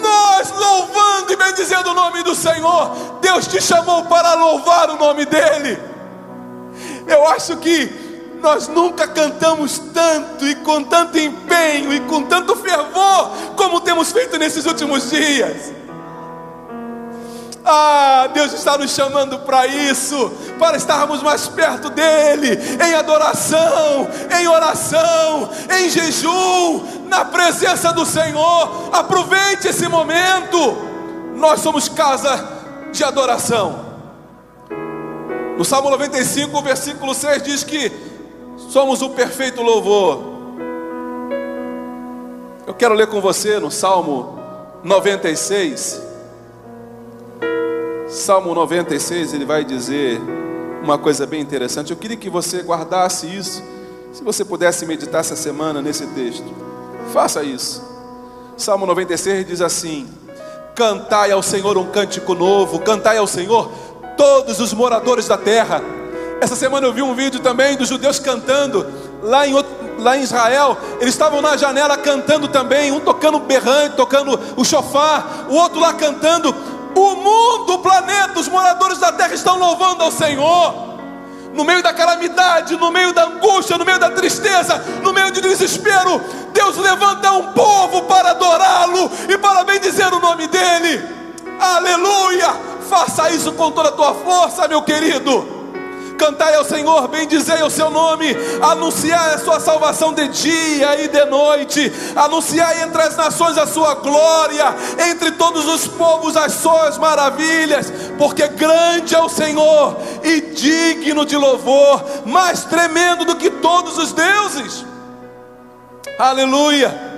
[0.02, 5.26] Nós louvando e bendizendo o nome do Senhor, Deus te chamou para louvar o nome
[5.26, 5.78] dEle.
[7.06, 13.30] Eu acho que nós nunca cantamos tanto e com tanto empenho e com tanto fervor
[13.56, 15.81] como temos feito nesses últimos dias.
[17.64, 24.08] Ah, Deus está nos chamando para isso, para estarmos mais perto dEle, em adoração,
[24.40, 28.90] em oração, em jejum, na presença do Senhor.
[28.92, 30.78] Aproveite esse momento.
[31.36, 32.48] Nós somos casa
[32.92, 33.92] de adoração.
[35.58, 37.92] No Salmo 95, versículo 6 diz que
[38.70, 40.32] somos o perfeito louvor.
[42.66, 44.40] Eu quero ler com você no Salmo
[44.84, 46.11] 96.
[48.12, 50.20] Salmo 96, ele vai dizer
[50.84, 51.92] uma coisa bem interessante.
[51.92, 53.64] Eu queria que você guardasse isso.
[54.12, 56.44] Se você pudesse meditar essa semana nesse texto,
[57.14, 57.82] faça isso.
[58.58, 60.10] Salmo 96 diz assim:
[60.76, 63.72] Cantai ao Senhor um cântico novo, cantai ao Senhor
[64.18, 65.82] todos os moradores da terra.
[66.42, 68.86] Essa semana eu vi um vídeo também dos judeus cantando
[69.24, 69.54] lá em,
[70.00, 70.78] lá em Israel.
[71.00, 75.94] Eles estavam na janela cantando também, um tocando berrante, tocando o chofar, o outro lá
[75.94, 76.54] cantando.
[76.96, 80.92] O mundo, o planeta, os moradores da terra estão louvando ao Senhor.
[81.54, 85.42] No meio da calamidade, no meio da angústia, no meio da tristeza, no meio do
[85.42, 86.22] desespero,
[86.54, 91.02] Deus levanta um povo para adorá-lo e para bendizer o nome dEle.
[91.60, 92.72] Aleluia!
[92.90, 95.61] Faça isso com toda a tua força, meu querido.
[96.22, 98.28] Cantai ao Senhor, bendizei o seu nome,
[98.62, 103.96] anunciai a sua salvação de dia e de noite, anunciai entre as nações a sua
[103.96, 104.76] glória,
[105.10, 111.36] entre todos os povos as suas maravilhas, porque grande é o Senhor e digno de
[111.36, 114.86] louvor, mais tremendo do que todos os deuses.
[116.20, 117.10] Aleluia!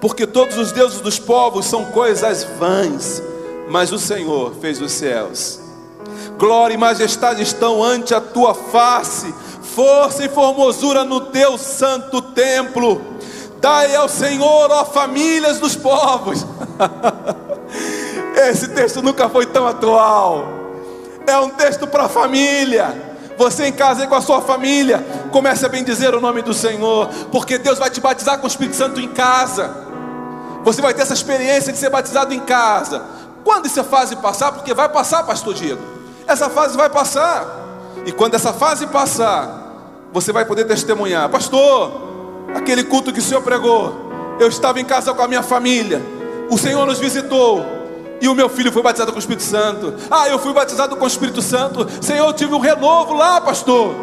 [0.00, 3.22] Porque todos os deuses dos povos são coisas vãs,
[3.68, 5.67] mas o Senhor fez os céus.
[6.38, 13.02] Glória e majestade estão ante a tua face, força e formosura no teu santo templo.
[13.60, 16.46] Dai ao Senhor, ó famílias dos povos.
[18.48, 20.46] Esse texto nunca foi tão atual.
[21.26, 23.16] É um texto para a família.
[23.36, 27.08] Você em casa aí com a sua família, comece a bendizer o nome do Senhor,
[27.32, 29.70] porque Deus vai te batizar com o Espírito Santo em casa.
[30.62, 33.04] Você vai ter essa experiência de ser batizado em casa.
[33.42, 35.97] Quando essa fase passar, porque vai passar, pastor Diego.
[36.28, 37.46] Essa fase vai passar.
[38.04, 41.90] E quando essa fase passar, você vai poder testemunhar, pastor,
[42.54, 43.94] aquele culto que o Senhor pregou,
[44.38, 46.00] eu estava em casa com a minha família.
[46.50, 47.64] O Senhor nos visitou.
[48.20, 49.94] E o meu filho foi batizado com o Espírito Santo.
[50.10, 51.86] Ah, eu fui batizado com o Espírito Santo.
[52.02, 53.94] Senhor, eu tive um renovo lá, pastor.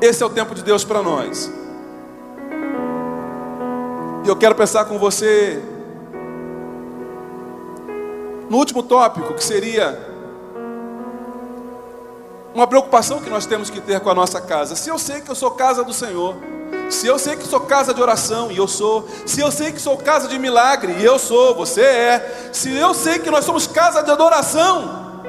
[0.00, 1.50] Esse é o tempo de Deus para nós.
[4.24, 5.60] E eu quero pensar com você
[8.48, 10.13] no último tópico, que seria
[12.54, 14.76] uma preocupação que nós temos que ter com a nossa casa.
[14.76, 16.36] Se eu sei que eu sou casa do Senhor,
[16.88, 19.80] se eu sei que sou casa de oração, e eu sou, se eu sei que
[19.80, 23.66] sou casa de milagre, e eu sou, você é, se eu sei que nós somos
[23.66, 25.22] casa de adoração,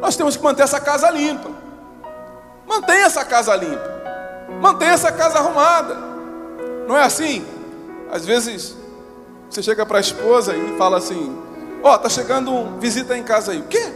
[0.00, 1.50] nós temos que manter essa casa limpa.
[2.66, 3.90] Mantenha essa casa limpa.
[4.60, 5.96] Mantenha essa casa arrumada.
[6.86, 7.44] Não é assim?
[8.12, 8.76] Às vezes
[9.48, 11.36] você chega para a esposa e fala assim:
[11.82, 13.58] Ó, oh, tá chegando um visita em casa aí.
[13.58, 13.92] O quê?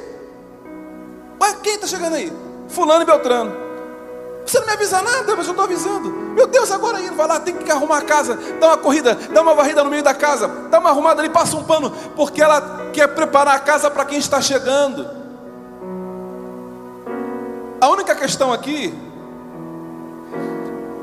[1.41, 2.44] Ué, quem tá chegando aí?
[2.75, 3.65] Fulano e Beltrano.
[4.45, 6.11] Você não me avisa nada, mas eu estou avisando.
[6.11, 9.41] Meu Deus, agora aí, vai lá, tem que arrumar a casa, dá uma corrida, dá
[9.41, 12.91] uma varrida no meio da casa, dá uma arrumada ali, passa um pano, porque ela
[12.93, 15.09] quer preparar a casa para quem está chegando.
[17.81, 18.93] A única questão aqui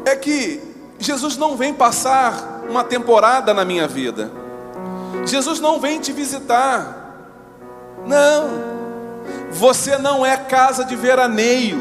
[0.06, 0.62] é que
[1.00, 4.32] Jesus não vem passar uma temporada na minha vida.
[5.26, 7.16] Jesus não vem te visitar.
[8.06, 8.81] Não.
[9.52, 11.80] Você não é casa de veraneio.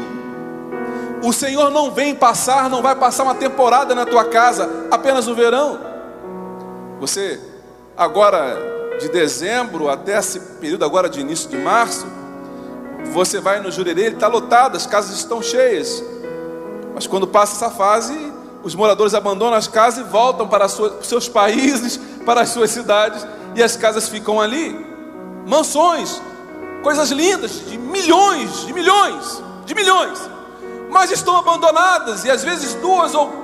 [1.23, 5.35] O Senhor não vem passar, não vai passar uma temporada na tua casa, apenas o
[5.35, 5.79] verão.
[6.99, 7.39] Você
[7.95, 8.57] agora
[8.99, 12.05] de dezembro até esse período agora de início de março,
[13.11, 16.03] você vai no Jurerê, ele está lotado, as casas estão cheias.
[16.93, 18.15] Mas quando passa essa fase,
[18.63, 23.25] os moradores abandonam as casas e voltam para os seus países, para as suas cidades,
[23.55, 24.85] e as casas ficam ali.
[25.47, 26.21] Mansões,
[26.81, 30.19] coisas lindas, de milhões, de milhões, de milhões,
[30.89, 33.41] mas estão abandonadas, e às vezes duas ou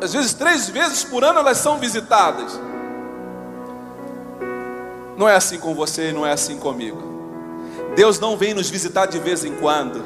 [0.00, 2.60] às vezes três vezes por ano elas são visitadas.
[5.16, 7.16] Não é assim com você, não é assim comigo.
[7.94, 10.04] Deus não vem nos visitar de vez em quando.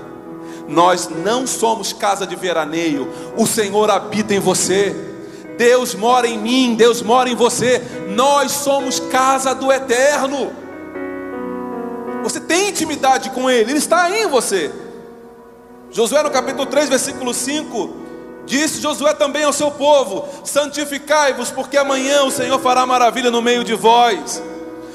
[0.69, 4.95] Nós não somos casa de veraneio, o Senhor habita em você.
[5.59, 7.83] Deus mora em mim, Deus mora em você.
[8.11, 10.53] Nós somos casa do eterno.
[12.23, 14.71] Você tem intimidade com Ele, Ele está em você.
[15.91, 17.97] Josué no capítulo 3, versículo 5,
[18.47, 23.65] disse Josué também ao seu povo: Santificai-vos, porque amanhã o Senhor fará maravilha no meio
[23.65, 24.43] de vós.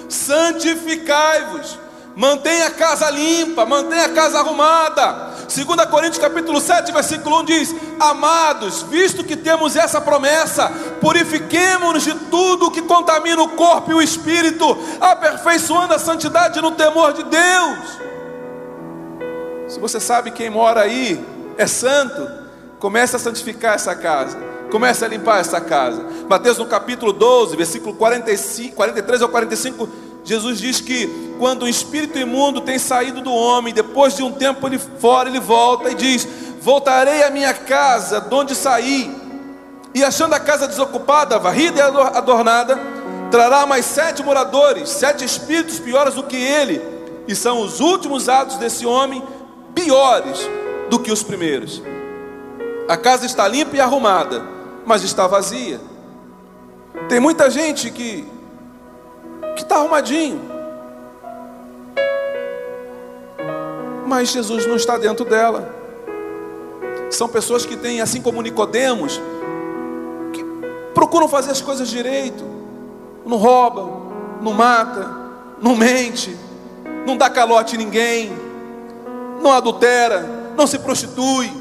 [0.08, 1.78] Santificai-vos,
[2.16, 5.36] mantenha a casa limpa, mantenha a casa arrumada.
[5.46, 10.72] 2 Coríntios capítulo 7, versículo 1 diz: Amados, visto que temos essa promessa,
[11.06, 17.14] purifiquemo-nos de tudo que contamina o corpo e o espírito, aperfeiçoando a santidade no temor
[17.14, 17.78] de Deus.
[19.68, 21.24] Se você sabe quem mora aí
[21.60, 22.28] é santo,
[22.80, 24.36] comece a santificar essa casa.
[24.72, 26.04] Comece a limpar essa casa.
[26.28, 29.88] Mateus no capítulo 12, versículo 45, 43 ao 45
[30.24, 34.66] Jesus diz que quando o espírito imundo tem saído do homem, depois de um tempo
[34.66, 36.28] ele fora, ele volta e diz:
[36.62, 39.25] Voltarei à minha casa, de onde saí,
[39.96, 42.78] e achando a casa desocupada, varrida e adornada,
[43.32, 46.82] trará mais sete moradores, sete espíritos piores do que ele,
[47.26, 49.24] e são os últimos atos desse homem
[49.74, 50.50] piores
[50.90, 51.82] do que os primeiros.
[52.90, 54.44] A casa está limpa e arrumada,
[54.86, 55.80] mas está vazia.
[57.08, 58.28] Tem muita gente que
[59.56, 60.42] que está arrumadinho.
[64.06, 65.74] Mas Jesus não está dentro dela.
[67.10, 69.22] São pessoas que têm, assim como Nicodemos,
[70.96, 72.44] procuram fazer as coisas direito,
[73.26, 74.08] não roubam,
[74.42, 75.08] não mata,
[75.62, 76.36] não mente,
[77.06, 78.32] não dá calote em ninguém,
[79.42, 81.52] não adultera, não se prostitui.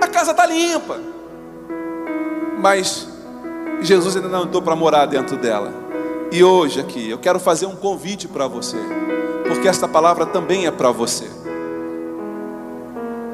[0.00, 1.00] A casa está limpa.
[2.60, 3.08] Mas
[3.80, 5.72] Jesus ainda não entrou para morar dentro dela.
[6.30, 8.78] E hoje aqui, eu quero fazer um convite para você,
[9.46, 11.43] porque esta palavra também é para você.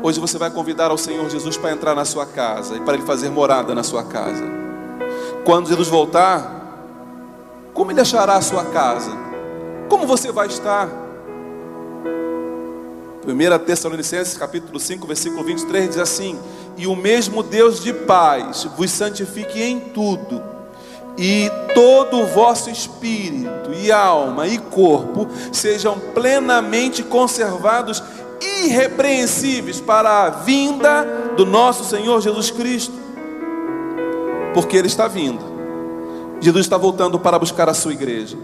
[0.02, 3.04] Hoje você vai convidar ao Senhor Jesus para entrar na sua casa e para Ele
[3.04, 4.44] fazer morada na sua casa.
[5.44, 6.58] Quando Jesus voltar,
[7.74, 9.10] como Ele achará a sua casa?
[9.90, 10.88] Como você vai estar?
[13.26, 16.38] 1 Tessalonicenses capítulo 5, versículo 23 diz assim:
[16.78, 20.42] E o mesmo Deus de paz vos santifique em tudo,
[21.18, 28.02] e todo o vosso espírito, e alma, e corpo sejam plenamente conservados
[28.40, 31.04] irrepreensíveis para a vinda
[31.36, 32.94] do nosso Senhor Jesus Cristo.
[34.54, 35.44] Porque Ele está vindo.
[36.40, 38.36] Jesus está voltando para buscar a sua igreja.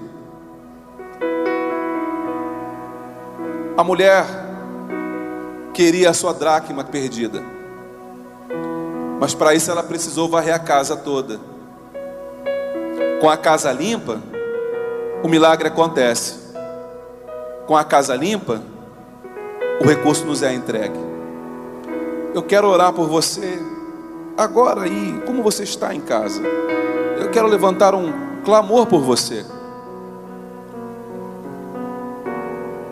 [3.77, 4.25] A mulher
[5.73, 7.43] queria a sua dracma perdida.
[9.19, 11.41] Mas para isso ela precisou varrer a casa toda.
[13.21, 14.21] Com a casa limpa,
[15.23, 16.55] o milagre acontece.
[17.67, 18.63] Com a casa limpa,
[19.81, 20.99] o recurso nos é entregue.
[22.35, 23.63] Eu quero orar por você
[24.37, 26.43] agora aí, como você está em casa.
[27.19, 28.13] Eu quero levantar um
[28.45, 29.45] clamor por você.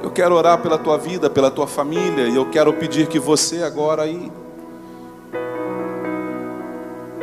[0.03, 3.63] Eu quero orar pela tua vida, pela tua família, e eu quero pedir que você
[3.63, 4.31] agora aí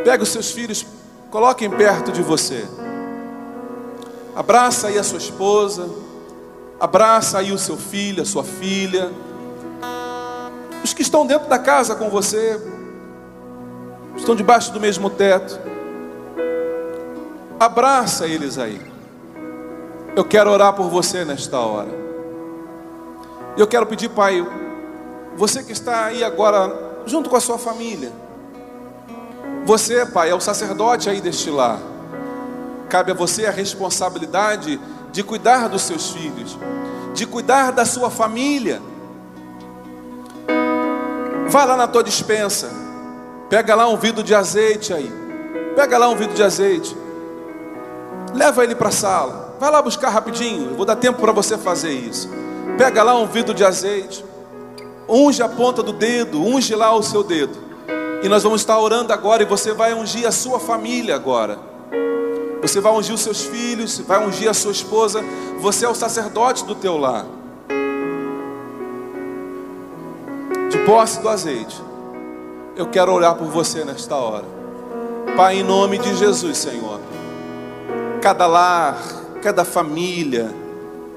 [0.03, 0.85] pegue os seus filhos,
[1.29, 2.67] coloquem perto de você.
[4.35, 5.87] Abraça aí a sua esposa,
[6.79, 9.11] abraça aí o seu filho, a sua filha
[10.83, 12.59] os que estão dentro da casa com você,
[14.15, 15.59] estão debaixo do mesmo teto,
[17.59, 18.81] abraça eles aí.
[20.15, 21.89] Eu quero orar por você nesta hora.
[23.57, 24.45] Eu quero pedir, Pai,
[25.35, 28.11] você que está aí agora, junto com a sua família,
[29.65, 31.79] você, Pai, é o sacerdote aí deste lar.
[32.89, 34.79] Cabe a você a responsabilidade
[35.11, 36.57] de cuidar dos seus filhos,
[37.13, 38.81] de cuidar da sua família
[41.51, 42.71] Vai lá na tua dispensa.
[43.49, 45.11] Pega lá um vidro de azeite aí.
[45.75, 46.95] Pega lá um vidro de azeite.
[48.33, 49.57] Leva ele para a sala.
[49.59, 50.77] Vai lá buscar rapidinho.
[50.77, 52.29] Vou dar tempo para você fazer isso.
[52.77, 54.23] Pega lá um vidro de azeite.
[55.09, 56.41] Unge a ponta do dedo.
[56.41, 57.57] Unge lá o seu dedo.
[58.23, 59.43] E nós vamos estar orando agora.
[59.43, 61.59] E você vai ungir a sua família agora.
[62.61, 63.99] Você vai ungir os seus filhos.
[63.99, 65.21] Vai ungir a sua esposa.
[65.59, 67.25] Você é o sacerdote do teu lar.
[70.85, 71.81] Posse do azeite,
[72.75, 74.45] eu quero orar por você nesta hora.
[75.35, 76.99] Pai, em nome de Jesus, Senhor.
[78.21, 78.97] Cada lar,
[79.41, 80.53] cada família,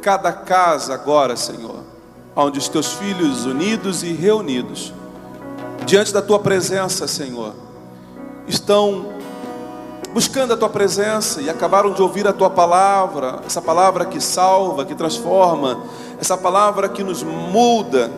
[0.00, 1.80] cada casa agora, Senhor,
[2.36, 4.92] onde os teus filhos unidos e reunidos,
[5.84, 7.54] diante da tua presença, Senhor,
[8.46, 9.14] estão
[10.12, 14.84] buscando a tua presença e acabaram de ouvir a tua palavra, essa palavra que salva,
[14.84, 15.80] que transforma,
[16.20, 18.10] essa palavra que nos muda,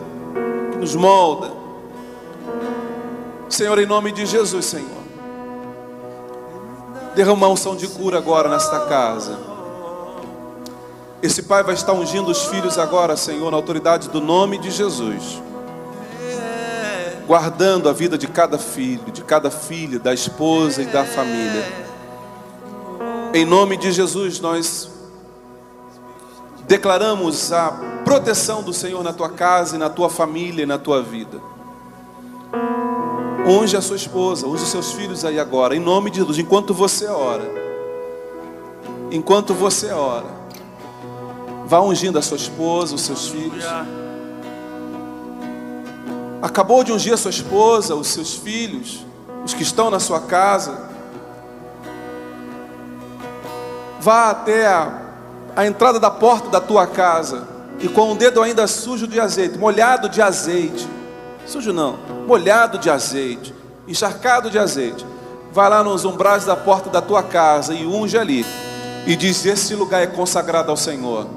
[0.78, 1.52] nos molda.
[3.48, 5.06] Senhor, em nome de Jesus, Senhor.
[7.14, 9.38] Derrama unção de cura agora nesta casa.
[11.22, 15.42] Esse pai vai estar ungindo os filhos agora, Senhor, na autoridade do nome de Jesus.
[17.26, 21.64] Guardando a vida de cada filho, de cada filha, da esposa e da família.
[23.32, 24.90] Em nome de Jesus, nós
[26.66, 31.02] declaramos a proteção do Senhor na tua casa e na tua família e na tua
[31.02, 31.40] vida.
[33.44, 36.72] Unge a sua esposa, unge os seus filhos aí agora, em nome de Jesus, enquanto
[36.72, 37.42] você ora.
[39.10, 40.26] Enquanto você ora.
[41.66, 43.64] Vá ungindo a sua esposa, os seus filhos.
[46.40, 49.04] Acabou de ungir a sua esposa, os seus filhos,
[49.44, 50.90] os que estão na sua casa.
[54.00, 55.02] Vá até a
[55.56, 57.55] a entrada da porta da tua casa
[57.86, 60.88] e com o dedo ainda sujo de azeite, molhado de azeite,
[61.46, 63.54] sujo não, molhado de azeite,
[63.86, 65.06] encharcado de azeite,
[65.52, 68.44] vai lá nos umbrais da porta da tua casa e unge ali.
[69.06, 71.28] E diz: Esse lugar é consagrado ao Senhor,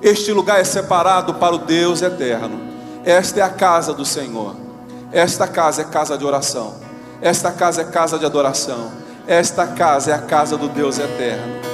[0.00, 2.58] este lugar é separado para o Deus eterno,
[3.04, 4.56] esta é a casa do Senhor,
[5.12, 6.72] esta casa é casa de oração,
[7.20, 8.90] esta casa é casa de adoração,
[9.26, 11.71] esta casa é a casa do Deus eterno.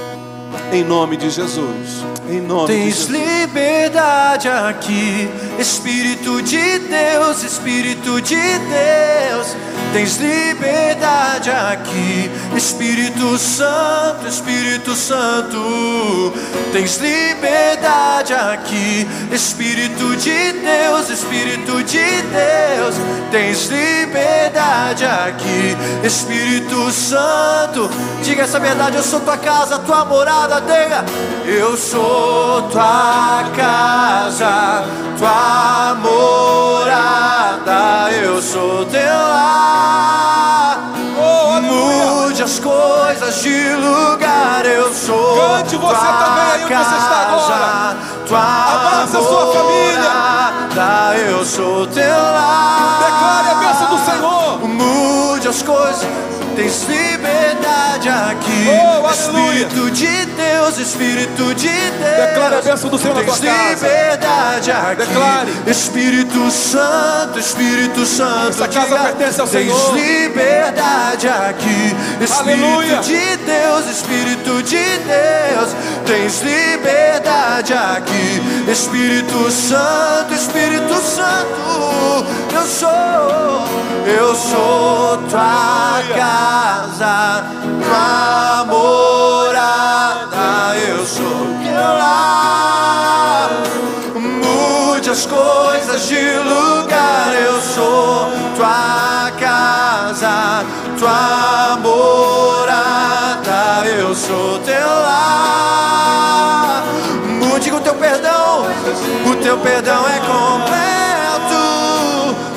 [0.71, 2.05] Em nome de Jesus.
[2.29, 3.39] Em nome Tens de Jesus.
[3.39, 5.29] liberdade aqui.
[5.57, 9.55] Espírito de Deus, Espírito de Deus,
[9.91, 12.29] tens liberdade aqui.
[12.55, 16.33] Espírito Santo, Espírito Santo,
[16.71, 19.07] tens liberdade aqui.
[19.31, 22.95] Espírito de Deus, Espírito de Deus,
[23.31, 25.75] tens liberdade aqui.
[26.05, 27.48] Espírito Santo,
[28.21, 31.05] diga essa verdade, eu sou tua casa, tua morada, diga.
[31.45, 34.83] Eu sou tua casa,
[35.17, 37.71] tua morada,
[38.11, 40.79] eu sou teu lar.
[41.21, 46.79] Oh, Mude as coisas de lugar, eu sou Cante você tua também aí onde você
[46.79, 47.97] está casa, agora.
[48.27, 50.11] Tua Abraça a sua família.
[51.29, 52.99] eu sou teu lar.
[53.03, 54.59] Declare a bênção do Senhor.
[54.67, 56.05] Mude as coisas,
[56.59, 58.67] tens liberdade aqui.
[58.67, 59.65] Oh, aleluia.
[59.67, 62.27] Espírito de Deus, Espírito de Deus.
[62.27, 63.87] Declare a bênção do Senhor na Tens tua casa.
[63.87, 64.95] liberdade aqui.
[64.95, 65.51] Declare.
[65.67, 68.49] Espírito Santo, Espírito Santo.
[68.49, 69.95] Essa casa diga, pertence ao tens Senhor.
[69.95, 71.95] liberdade aqui.
[72.23, 72.97] Espírito Aleluia.
[72.99, 75.75] de Deus, Espírito de Deus.
[76.05, 78.41] Tens liberdade aqui.
[78.71, 82.25] Espírito Santo, Espírito Santo.
[82.53, 82.89] Eu sou,
[84.05, 87.43] eu sou tua casa,
[87.83, 90.48] tua morada.
[90.87, 93.49] Eu sou teu lar.
[94.15, 97.33] Mude as coisas de lugar.
[97.33, 100.63] Eu sou tua casa,
[100.97, 103.85] tua morada.
[103.87, 106.85] Eu sou teu lar.
[107.41, 108.65] Mude o teu perdão.
[109.29, 111.59] O teu perdão é completo.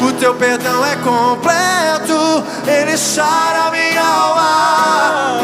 [0.06, 2.44] O teu perdão é completo.
[2.66, 5.40] Ele sara minha alma.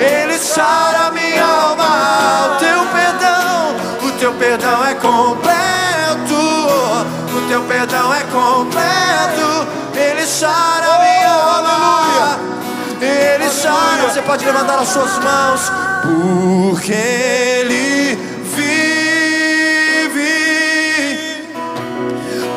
[0.00, 1.71] Ele sara minha alma.
[4.42, 6.34] Perdão é completo.
[7.32, 9.68] O teu perdão é completo.
[9.94, 12.40] Ele sara minha alma.
[13.00, 14.08] Ele sara.
[14.08, 15.70] Você pode levantar as suas mãos.
[16.02, 18.16] Porque Ele
[18.56, 19.22] vive.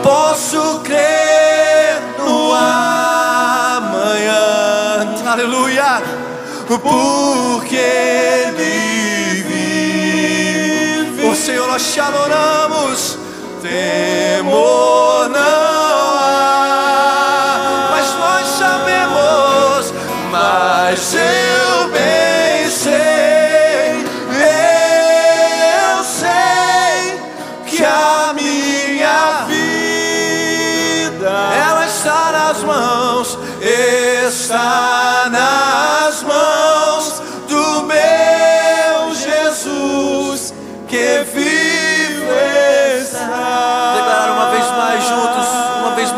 [0.02, 3.94] Posso crer no amanhã.
[5.28, 6.02] Aleluia.
[6.68, 8.45] Porque
[11.76, 13.18] nós te adoramos.
[13.62, 15.25] Temor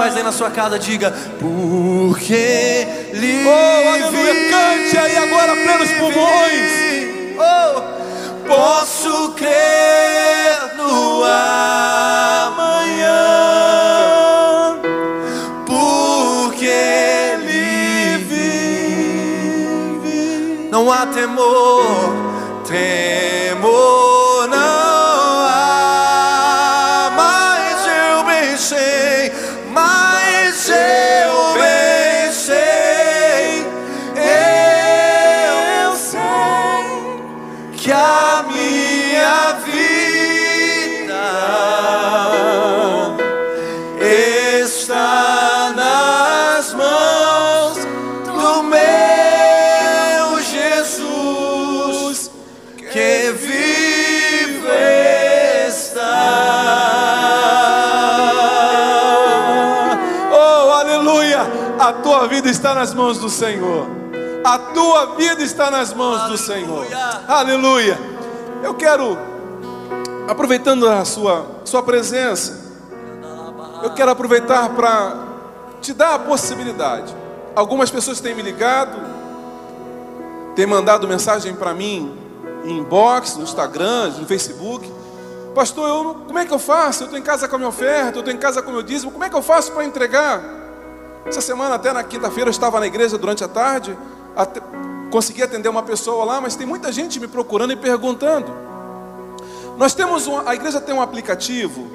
[0.08, 3.46] mais aí na sua casa, diga porque livre.
[3.46, 4.34] Oh, aleluia.
[4.50, 6.72] Cante aí agora, plenos pulmões.
[7.38, 7.82] Oh,
[8.48, 11.24] posso crer no
[12.46, 12.70] amanhã,
[15.66, 19.60] porque Ele vive.
[20.72, 21.87] Não há temor
[62.48, 63.86] vida está nas mãos do Senhor.
[64.42, 66.88] A tua vida está nas mãos do Senhor.
[67.28, 68.00] Aleluia!
[68.64, 69.18] Eu quero,
[70.30, 72.58] aproveitando a sua, sua presença,
[73.84, 75.26] eu quero aproveitar para
[75.82, 77.14] te dar a possibilidade.
[77.54, 78.98] Algumas pessoas têm me ligado,
[80.56, 82.18] têm mandado mensagem para mim
[82.64, 84.90] em inbox, no Instagram, no Facebook.
[85.54, 87.04] Pastor, eu como é que eu faço?
[87.04, 88.84] Eu estou em casa com a minha oferta, eu estou em casa com o meu
[88.84, 90.57] dízimo, como é que eu faço para entregar?
[91.28, 93.98] Essa semana, até na quinta-feira, eu estava na igreja durante a tarde,
[94.36, 94.62] até-
[95.12, 98.52] consegui atender uma pessoa lá, mas tem muita gente me procurando e perguntando.
[99.78, 101.88] Nós temos um, a igreja tem um aplicativo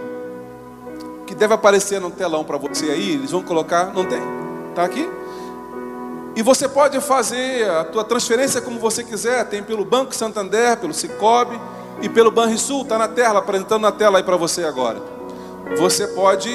[1.27, 4.21] que deve aparecer no telão para você aí, eles vão colocar, não tem?
[4.75, 5.09] Tá aqui?
[6.35, 10.95] E você pode fazer a tua transferência como você quiser, tem pelo Banco Santander, pelo
[10.95, 11.59] Cicobi,
[12.01, 15.01] e pelo Banrisul, está na tela, apresentando na tela aí para você agora.
[15.77, 16.51] Você pode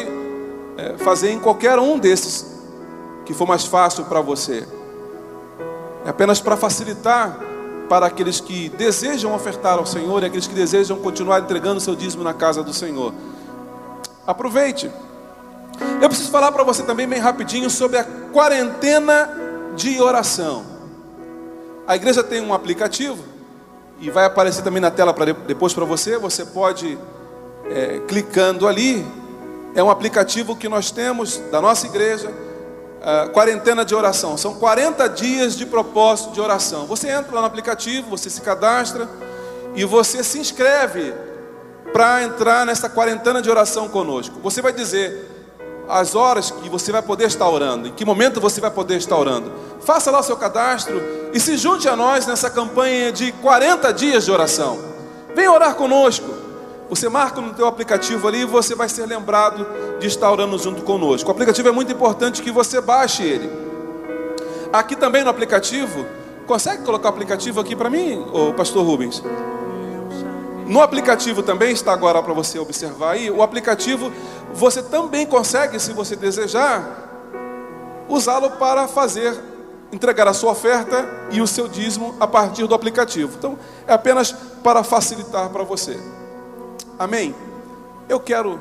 [0.78, 2.57] é, fazer em qualquer um desses
[3.28, 4.66] que for mais fácil para você.
[6.06, 7.38] É apenas para facilitar
[7.90, 12.24] para aqueles que desejam ofertar ao Senhor e aqueles que desejam continuar entregando seu dízimo
[12.24, 13.14] na casa do Senhor.
[14.26, 14.90] Aproveite.
[16.02, 19.30] Eu preciso falar para você também bem rapidinho sobre a quarentena
[19.76, 20.64] de oração.
[21.86, 23.22] A igreja tem um aplicativo
[24.00, 26.18] e vai aparecer também na tela para depois para você.
[26.18, 26.98] Você pode
[27.70, 29.06] é, clicando ali.
[29.76, 32.47] É um aplicativo que nós temos da nossa igreja.
[32.98, 34.36] Uh, quarentena de oração.
[34.38, 36.86] São 40 dias de propósito de oração.
[36.88, 39.08] Você entra lá no aplicativo, você se cadastra
[39.76, 41.14] e você se inscreve
[41.94, 44.40] para entrar nessa quarentena de oração conosco.
[44.42, 45.32] Você vai dizer
[45.88, 49.16] as horas que você vai poder estar orando, em que momento você vai poder estar
[49.18, 49.52] orando.
[49.80, 51.02] Faça lá o seu cadastro
[51.34, 54.80] e se junte a nós nessa campanha de 40 dias de oração.
[55.34, 56.37] Venha orar conosco.
[56.90, 59.66] Você marca no teu aplicativo ali e você vai ser lembrado
[60.00, 61.28] de estar orando junto conosco.
[61.28, 63.50] O aplicativo é muito importante que você baixe ele.
[64.72, 66.06] Aqui também no aplicativo,
[66.46, 69.22] consegue colocar o aplicativo aqui para mim, o pastor Rubens?
[70.66, 73.32] No aplicativo também está agora para você observar aí.
[73.32, 74.12] O aplicativo
[74.54, 77.08] você também consegue, se você desejar,
[78.10, 79.38] usá-lo para fazer,
[79.92, 83.34] entregar a sua oferta e o seu dízimo a partir do aplicativo.
[83.38, 84.34] Então, é apenas
[84.64, 85.98] para facilitar para você.
[87.00, 87.36] Amém?
[88.10, 88.60] Eu quero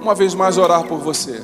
[0.00, 1.42] uma vez mais orar por você.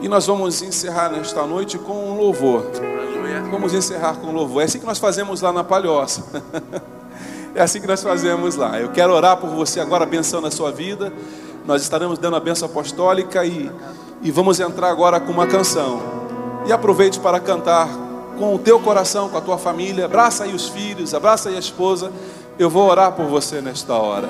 [0.00, 2.66] E nós vamos encerrar nesta noite com um louvor.
[3.50, 4.62] Vamos encerrar com um louvor.
[4.62, 6.24] É assim que nós fazemos lá na Palhoça.
[7.54, 8.78] É assim que nós fazemos lá.
[8.78, 11.10] Eu quero orar por você agora, abençoando a sua vida.
[11.64, 13.72] Nós estaremos dando a benção apostólica e,
[14.20, 16.02] e vamos entrar agora com uma canção.
[16.66, 17.88] E aproveite para cantar
[18.38, 20.04] com o teu coração, com a tua família.
[20.04, 22.12] Abraça aí os filhos, abraça aí a esposa.
[22.58, 24.28] Eu vou orar por você nesta hora.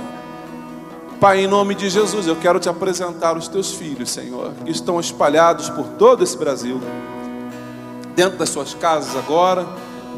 [1.20, 5.00] Pai, em nome de Jesus, eu quero te apresentar os teus filhos, Senhor, que estão
[5.00, 6.80] espalhados por todo esse Brasil,
[8.14, 9.66] dentro das suas casas agora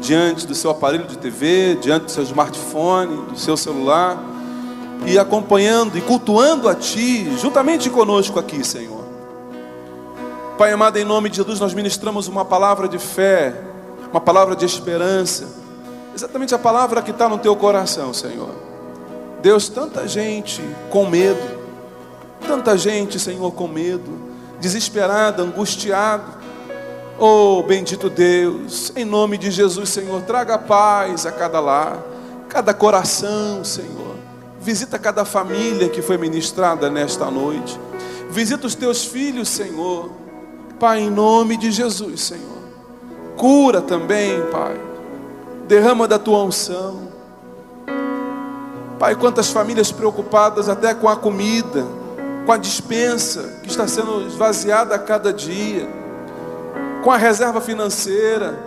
[0.01, 4.17] diante do seu aparelho de TV, diante do seu smartphone, do seu celular,
[5.05, 9.03] e acompanhando e cultuando a Ti, juntamente conosco aqui, Senhor.
[10.57, 13.53] Pai amado, em nome de Jesus, nós ministramos uma palavra de fé,
[14.11, 15.47] uma palavra de esperança,
[16.19, 18.53] exatamente a palavra que está no Teu coração, Senhor.
[19.41, 21.59] Deus, tanta gente com medo,
[22.45, 24.11] tanta gente, Senhor, com medo,
[24.59, 26.39] desesperada, angustiada,
[27.21, 32.01] Oh, bendito Deus, em nome de Jesus, Senhor, traga paz a cada lar,
[32.47, 34.15] cada coração, Senhor.
[34.61, 37.77] Visita cada família que foi ministrada nesta noite.
[38.29, 40.09] Visita os teus filhos, Senhor.
[40.79, 42.63] Pai, em nome de Jesus, Senhor.
[43.35, 44.88] Cura também, Pai.
[45.69, 47.07] Derrama da tua unção.
[48.99, 51.85] Pai, quantas famílias preocupadas até com a comida,
[52.45, 55.87] com a dispensa que está sendo esvaziada a cada dia
[57.01, 58.57] com a reserva financeira.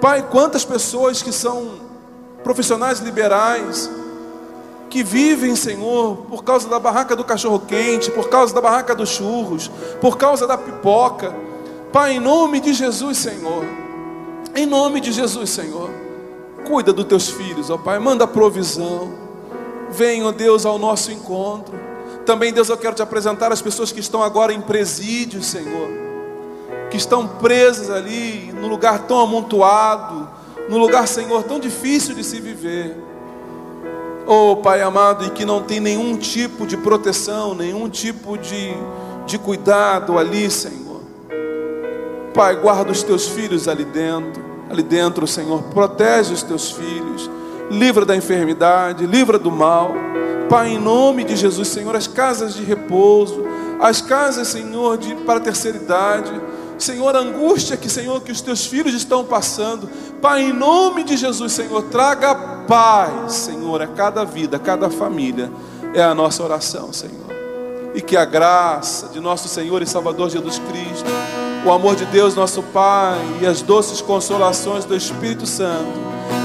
[0.00, 1.72] Pai, quantas pessoas que são
[2.42, 3.90] profissionais liberais,
[4.88, 9.10] que vivem, Senhor, por causa da barraca do cachorro quente, por causa da barraca dos
[9.10, 9.70] churros,
[10.00, 11.34] por causa da pipoca.
[11.92, 13.64] Pai, em nome de Jesus, Senhor,
[14.54, 15.90] em nome de Jesus, Senhor,
[16.68, 19.10] cuida dos teus filhos, ó Pai, manda provisão.
[19.90, 21.74] Venha, ó Deus, ao nosso encontro.
[22.26, 26.08] Também, Deus, eu quero te apresentar as pessoas que estão agora em presídio, Senhor
[26.88, 30.28] que estão presas ali, no lugar tão amontoado,
[30.68, 32.96] no lugar, Senhor, tão difícil de se viver.
[34.26, 38.74] Oh, Pai amado, e que não tem nenhum tipo de proteção, nenhum tipo de,
[39.26, 41.00] de cuidado ali, Senhor.
[42.34, 47.30] Pai, guarda os teus filhos ali dentro, ali dentro, Senhor, protege os teus filhos,
[47.70, 49.92] livra da enfermidade, livra do mal.
[50.48, 53.44] Pai, em nome de Jesus, Senhor, as casas de repouso,
[53.80, 56.32] as casas, Senhor, de, para a terceira idade,
[56.78, 59.88] Senhor, a angústia que, Senhor, que os teus filhos estão passando.
[60.22, 62.34] Pai, em nome de Jesus, Senhor, traga
[62.66, 65.50] paz, Senhor, a cada vida, a cada família.
[65.92, 67.28] É a nossa oração, Senhor.
[67.94, 71.10] E que a graça de nosso Senhor e Salvador Jesus Cristo,
[71.64, 75.92] o amor de Deus, nosso Pai, e as doces consolações do Espírito Santo,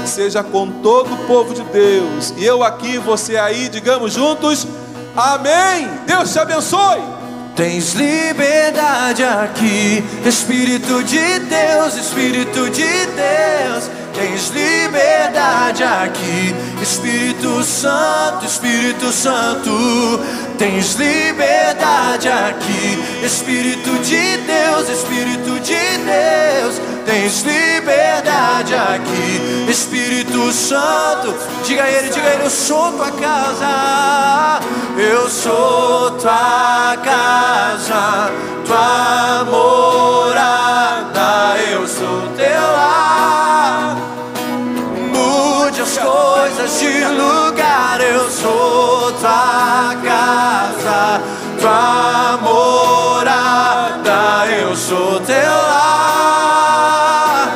[0.06, 2.34] seja com todo o povo de Deus.
[2.36, 4.66] E eu aqui, você aí, digamos juntos:
[5.16, 5.88] Amém.
[6.06, 7.13] Deus te abençoe.
[7.56, 13.90] Tens liberdade aqui, Espírito de Deus, Espírito de Deus.
[14.12, 19.70] Tens liberdade aqui, Espírito Santo, Espírito Santo.
[20.58, 26.80] Tens liberdade aqui, Espírito de Deus, Espírito de Deus.
[27.06, 31.34] Tens liberdade aqui, Espírito Santo,
[31.64, 33.66] diga a ele, diga a ele, eu sou tua casa,
[34.96, 38.30] eu sou tua casa,
[38.64, 43.96] tua morada, eu sou teu lar.
[45.12, 51.20] Mude as coisas de lugar, eu sou tua casa,
[51.60, 57.52] tua morada, eu sou teu lar.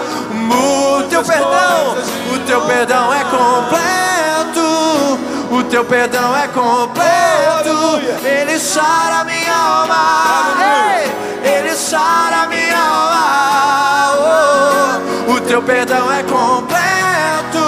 [0.50, 1.96] O teu perdão,
[2.34, 3.77] o teu perdão é completo,
[5.78, 10.24] o teu perdão é completo, ele sara minha alma,
[11.40, 14.18] ele sara minha alma.
[15.28, 17.62] Oh, o teu perdão é completo,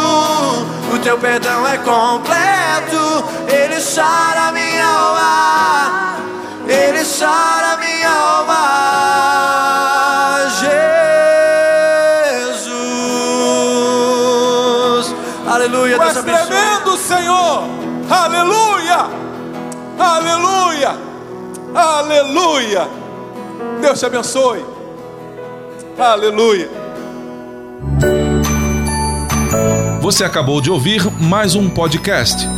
[0.93, 6.17] o teu perdão é completo, ele sara minha alma,
[6.67, 8.59] ele sara minha alma.
[12.59, 12.75] Jesus,
[15.47, 16.47] aleluia, Deus abençoe.
[16.49, 17.80] tremendo, Senhor.
[18.11, 19.09] Aleluia.
[19.97, 20.99] Aleluia.
[21.73, 22.89] Aleluia.
[23.81, 24.65] Deus te abençoe.
[25.97, 26.69] Aleluia.
[30.01, 32.49] Você acabou de ouvir mais um podcast.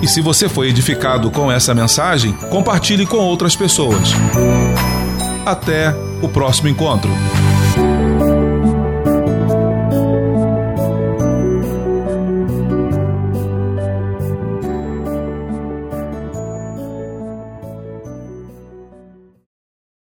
[0.00, 4.12] E se você foi edificado com essa mensagem, compartilhe com outras pessoas.
[5.44, 5.92] Até
[6.22, 7.10] o próximo encontro.